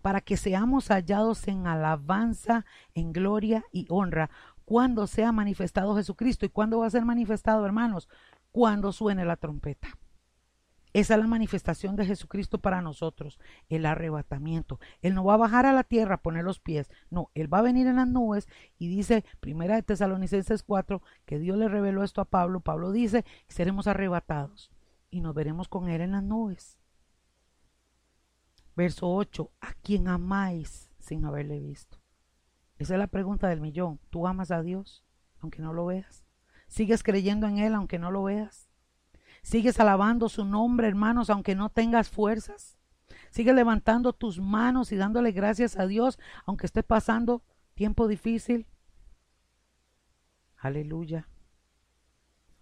[0.00, 2.64] para que seamos hallados en alabanza,
[2.94, 4.30] en gloria y honra,
[4.64, 6.46] cuando sea manifestado Jesucristo.
[6.46, 8.08] ¿Y cuándo va a ser manifestado, hermanos?
[8.52, 9.98] Cuando suene la trompeta.
[10.92, 13.38] Esa es la manifestación de Jesucristo para nosotros,
[13.68, 14.80] el arrebatamiento.
[15.02, 17.58] Él no va a bajar a la tierra a poner los pies, no, Él va
[17.58, 22.02] a venir en las nubes y dice, primera de Tesalonicenses 4, que Dios le reveló
[22.02, 22.60] esto a Pablo.
[22.60, 24.70] Pablo dice, seremos arrebatados
[25.10, 26.78] y nos veremos con Él en las nubes.
[28.74, 31.98] Verso 8, ¿a quién amáis sin haberle visto?
[32.78, 34.00] Esa es la pregunta del millón.
[34.08, 35.04] ¿Tú amas a Dios
[35.40, 36.24] aunque no lo veas?
[36.66, 38.69] ¿Sigues creyendo en Él aunque no lo veas?
[39.42, 42.78] Sigues alabando su nombre, hermanos, aunque no tengas fuerzas.
[43.30, 47.42] Sigues levantando tus manos y dándole gracias a Dios, aunque estés pasando
[47.74, 48.66] tiempo difícil.
[50.56, 51.28] Aleluya.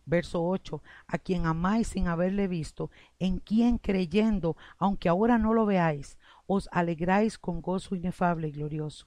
[0.04, 0.82] Verso 8.
[1.06, 6.68] A quien amáis sin haberle visto, en quien creyendo, aunque ahora no lo veáis, os
[6.72, 9.06] alegráis con gozo inefable y glorioso,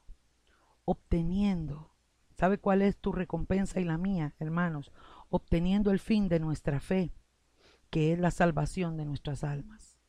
[0.85, 1.91] obteniendo.
[2.37, 4.91] ¿Sabe cuál es tu recompensa y la mía, hermanos?
[5.29, 7.13] Obteniendo el fin de nuestra fe
[7.91, 9.99] que es la salvación de nuestras almas.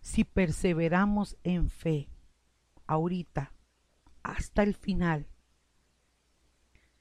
[0.00, 2.08] Si perseveramos en fe,
[2.86, 3.52] ahorita,
[4.22, 5.26] hasta el final,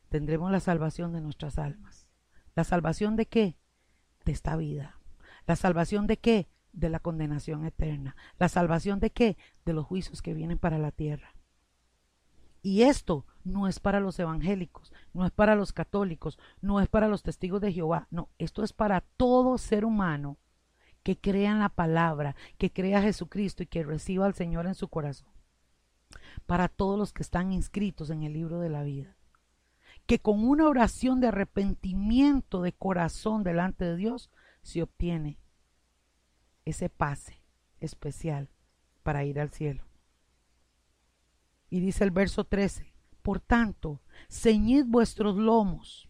[0.09, 2.07] tendremos la salvación de nuestras almas.
[2.55, 3.57] ¿La salvación de qué?
[4.25, 4.99] De esta vida.
[5.45, 6.49] ¿La salvación de qué?
[6.71, 8.15] De la condenación eterna.
[8.39, 9.37] ¿La salvación de qué?
[9.65, 11.36] De los juicios que vienen para la tierra.
[12.61, 17.07] Y esto no es para los evangélicos, no es para los católicos, no es para
[17.07, 20.37] los testigos de Jehová, no, esto es para todo ser humano
[21.03, 24.75] que crea en la palabra, que crea a Jesucristo y que reciba al Señor en
[24.75, 25.29] su corazón.
[26.45, 29.15] Para todos los que están inscritos en el libro de la vida.
[30.05, 34.29] Que con una oración de arrepentimiento de corazón delante de Dios
[34.63, 35.39] se obtiene
[36.65, 37.41] ese pase
[37.79, 38.49] especial
[39.03, 39.86] para ir al cielo.
[41.69, 46.07] Y dice el verso 13, por tanto, ceñid vuestros lomos,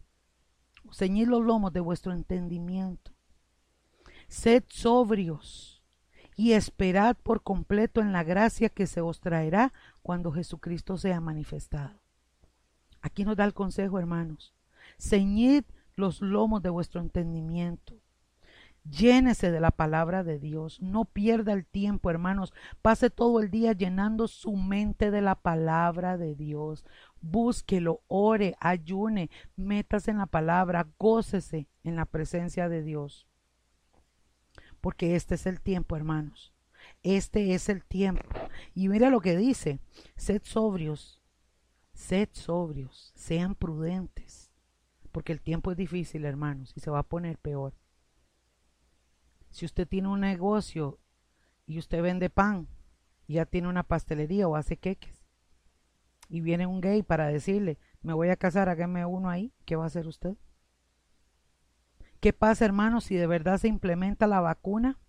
[0.91, 3.12] ceñid los lomos de vuestro entendimiento,
[4.28, 5.84] sed sobrios
[6.36, 11.99] y esperad por completo en la gracia que se os traerá cuando Jesucristo sea manifestado.
[13.01, 14.53] Aquí nos da el consejo, hermanos.
[14.99, 15.64] Ceñid
[15.95, 17.95] los lomos de vuestro entendimiento.
[18.90, 20.82] Llénese de la palabra de Dios.
[20.82, 22.54] No pierda el tiempo, hermanos.
[22.82, 26.86] Pase todo el día llenando su mente de la palabra de Dios.
[27.22, 33.28] Búsquelo, ore, ayune, métase en la palabra, gócese en la presencia de Dios.
[34.80, 36.54] Porque este es el tiempo, hermanos.
[37.04, 38.24] Este es el tiempo.
[38.74, 39.80] Y mira lo que dice.
[40.16, 41.22] Sed sobrios.
[41.94, 43.12] Sed sobrios.
[43.16, 44.52] Sean prudentes.
[45.12, 47.74] Porque el tiempo es difícil, hermanos, y se va a poner peor.
[49.58, 50.99] Si usted tiene un negocio
[51.66, 52.68] y usted vende pan,
[53.28, 55.26] ya tiene una pastelería o hace queques,
[56.30, 59.86] y viene un gay para decirle, me voy a casar, hágame uno ahí, ¿qué va
[59.86, 60.38] a hacer usted?
[62.20, 64.99] ¿Qué pasa, hermanos, si de verdad se implementa la vacuna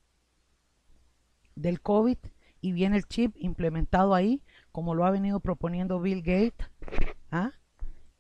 [1.54, 2.16] del COVID
[2.62, 4.42] y viene el chip implementado ahí,
[4.72, 6.70] como lo ha venido proponiendo Bill Gates?
[7.30, 7.52] ¿Ah?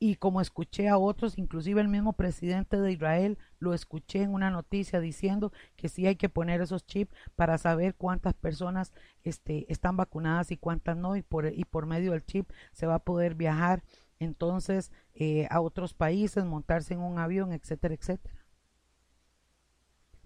[0.00, 4.50] Y como escuché a otros, inclusive el mismo presidente de Israel, lo escuché en una
[4.50, 8.92] noticia diciendo que sí hay que poner esos chips para saber cuántas personas
[9.24, 12.96] este, están vacunadas y cuántas no, y por, y por medio del chip se va
[12.96, 13.82] a poder viajar
[14.20, 18.34] entonces eh, a otros países, montarse en un avión, etcétera, etcétera.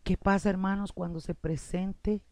[0.03, 2.23] ¿Qué pasa, hermanos, cuando se presente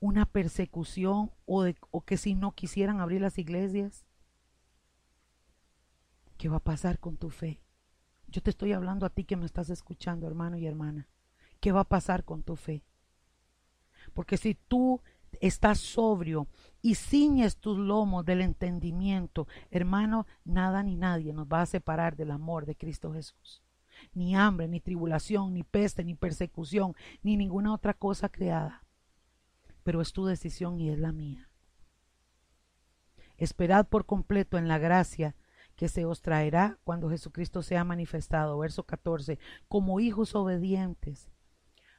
[0.00, 4.06] una persecución o, de, o que si no quisieran abrir las iglesias?
[6.42, 7.62] ¿Qué va a pasar con tu fe?
[8.26, 11.06] Yo te estoy hablando a ti que me estás escuchando, hermano y hermana.
[11.60, 12.82] ¿Qué va a pasar con tu fe?
[14.12, 15.00] Porque si tú
[15.40, 16.48] estás sobrio
[16.80, 22.32] y ciñes tus lomos del entendimiento, hermano, nada ni nadie nos va a separar del
[22.32, 23.62] amor de Cristo Jesús.
[24.12, 28.84] Ni hambre, ni tribulación, ni peste, ni persecución, ni ninguna otra cosa creada.
[29.84, 31.48] Pero es tu decisión y es la mía.
[33.36, 35.36] Esperad por completo en la gracia
[35.76, 38.58] que se os traerá cuando Jesucristo sea manifestado.
[38.58, 41.30] Verso 14, como hijos obedientes.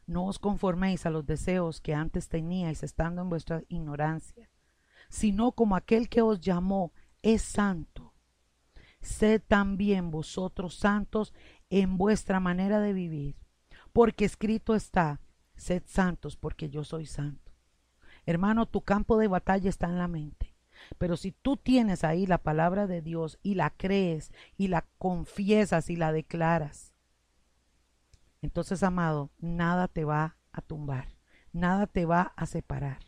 [0.05, 4.49] No os conforméis a los deseos que antes teníais estando en vuestra ignorancia,
[5.09, 8.13] sino como aquel que os llamó es santo.
[9.01, 11.33] Sed también vosotros santos
[11.69, 13.37] en vuestra manera de vivir,
[13.91, 15.21] porque escrito está,
[15.55, 17.53] sed santos porque yo soy santo.
[18.25, 20.52] Hermano, tu campo de batalla está en la mente.
[20.97, 25.89] Pero si tú tienes ahí la palabra de Dios y la crees y la confiesas
[25.89, 26.93] y la declaras,
[28.41, 31.07] entonces, amado, nada te va a tumbar,
[31.53, 32.99] nada te va a separar.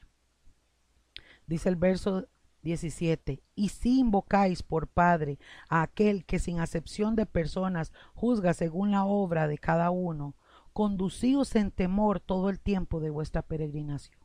[1.45, 2.27] Dice el verso
[2.65, 3.43] 17.
[3.53, 5.37] Y si invocáis por Padre
[5.69, 10.35] a aquel que sin acepción de personas juzga según la obra de cada uno,
[10.73, 14.24] conducíos en temor todo el tiempo de vuestra peregrinación.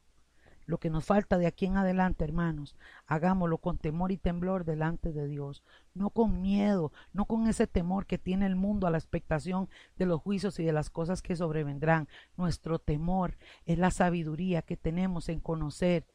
[0.66, 5.12] Lo que nos falta de aquí en adelante, hermanos, hagámoslo con temor y temblor delante
[5.12, 8.98] de Dios, no con miedo, no con ese temor que tiene el mundo a la
[8.98, 12.08] expectación de los juicios y de las cosas que sobrevendrán.
[12.36, 16.06] Nuestro temor es la sabiduría que tenemos en conocer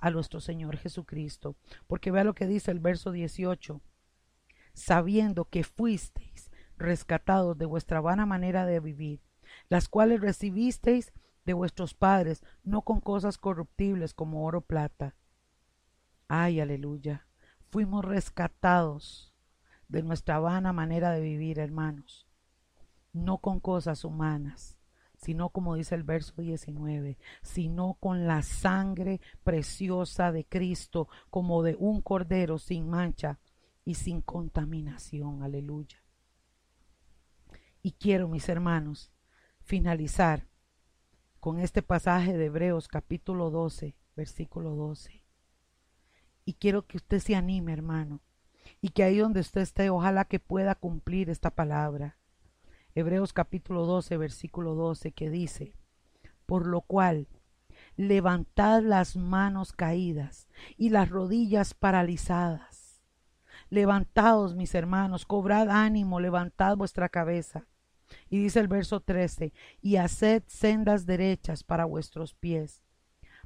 [0.00, 1.56] a nuestro Señor Jesucristo.
[1.86, 3.80] Porque vea lo que dice el verso 18,
[4.72, 9.20] sabiendo que fuisteis rescatados de vuestra vana manera de vivir
[9.68, 11.12] las cuales recibisteis
[11.46, 15.14] de vuestros padres, no con cosas corruptibles como oro o plata.
[16.28, 17.26] Ay, aleluya.
[17.70, 19.32] Fuimos rescatados
[19.88, 22.26] de nuestra vana manera de vivir, hermanos,
[23.12, 24.76] no con cosas humanas,
[25.16, 31.76] sino como dice el verso 19, sino con la sangre preciosa de Cristo, como de
[31.78, 33.38] un cordero sin mancha
[33.84, 35.44] y sin contaminación.
[35.44, 36.02] Aleluya.
[37.82, 39.12] Y quiero, mis hermanos,
[39.60, 40.48] finalizar
[41.46, 45.22] con este pasaje de Hebreos capítulo 12, versículo 12.
[46.44, 48.20] Y quiero que usted se anime, hermano,
[48.80, 52.18] y que ahí donde usted esté, ojalá que pueda cumplir esta palabra.
[52.96, 55.76] Hebreos capítulo 12, versículo 12, que dice,
[56.46, 57.28] por lo cual,
[57.96, 63.04] levantad las manos caídas y las rodillas paralizadas.
[63.70, 67.68] Levantaos, mis hermanos, cobrad ánimo, levantad vuestra cabeza
[68.28, 72.82] y dice el verso 13, y haced sendas derechas para vuestros pies,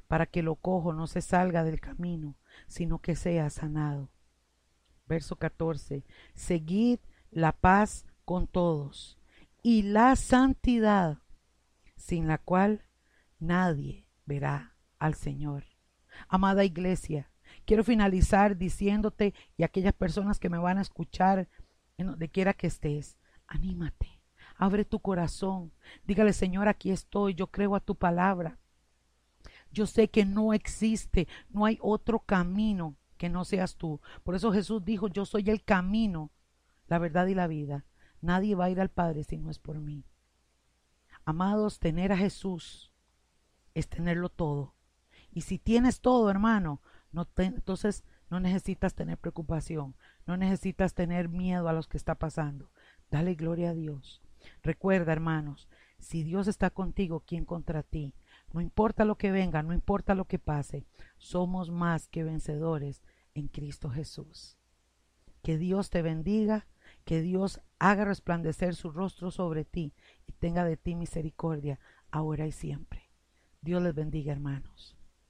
[0.07, 2.35] para que lo cojo no se salga del camino,
[2.67, 4.09] sino que sea sanado.
[5.07, 6.03] Verso 14,
[6.33, 6.99] seguid
[7.31, 9.17] la paz con todos
[9.63, 11.19] y la santidad,
[11.95, 12.85] sin la cual
[13.39, 15.65] nadie verá al Señor.
[16.27, 17.31] Amada iglesia,
[17.65, 21.47] quiero finalizar diciéndote y aquellas personas que me van a escuchar,
[21.97, 24.10] en donde quiera que estés, anímate
[24.61, 25.73] Abre tu corazón.
[26.05, 27.33] Dígale, Señor, aquí estoy.
[27.33, 28.59] Yo creo a tu palabra.
[29.71, 34.01] Yo sé que no existe, no hay otro camino que no seas tú.
[34.21, 36.29] Por eso Jesús dijo, yo soy el camino,
[36.85, 37.85] la verdad y la vida.
[38.21, 40.05] Nadie va a ir al Padre si no es por mí.
[41.25, 42.91] Amados, tener a Jesús
[43.73, 44.75] es tenerlo todo.
[45.31, 49.95] Y si tienes todo, hermano, no entonces no necesitas tener preocupación,
[50.27, 52.69] no necesitas tener miedo a lo que está pasando.
[53.09, 54.21] Dale gloria a Dios.
[54.63, 55.67] Recuerda, hermanos,
[55.99, 58.15] si Dios está contigo, ¿quién contra ti?
[58.53, 60.85] No importa lo que venga, no importa lo que pase,
[61.17, 63.01] somos más que vencedores
[63.33, 64.57] en Cristo Jesús.
[65.41, 66.67] Que Dios te bendiga,
[67.05, 69.93] que Dios haga resplandecer su rostro sobre ti
[70.27, 71.79] y tenga de ti misericordia
[72.11, 73.09] ahora y siempre.
[73.61, 74.97] Dios les bendiga, hermanos.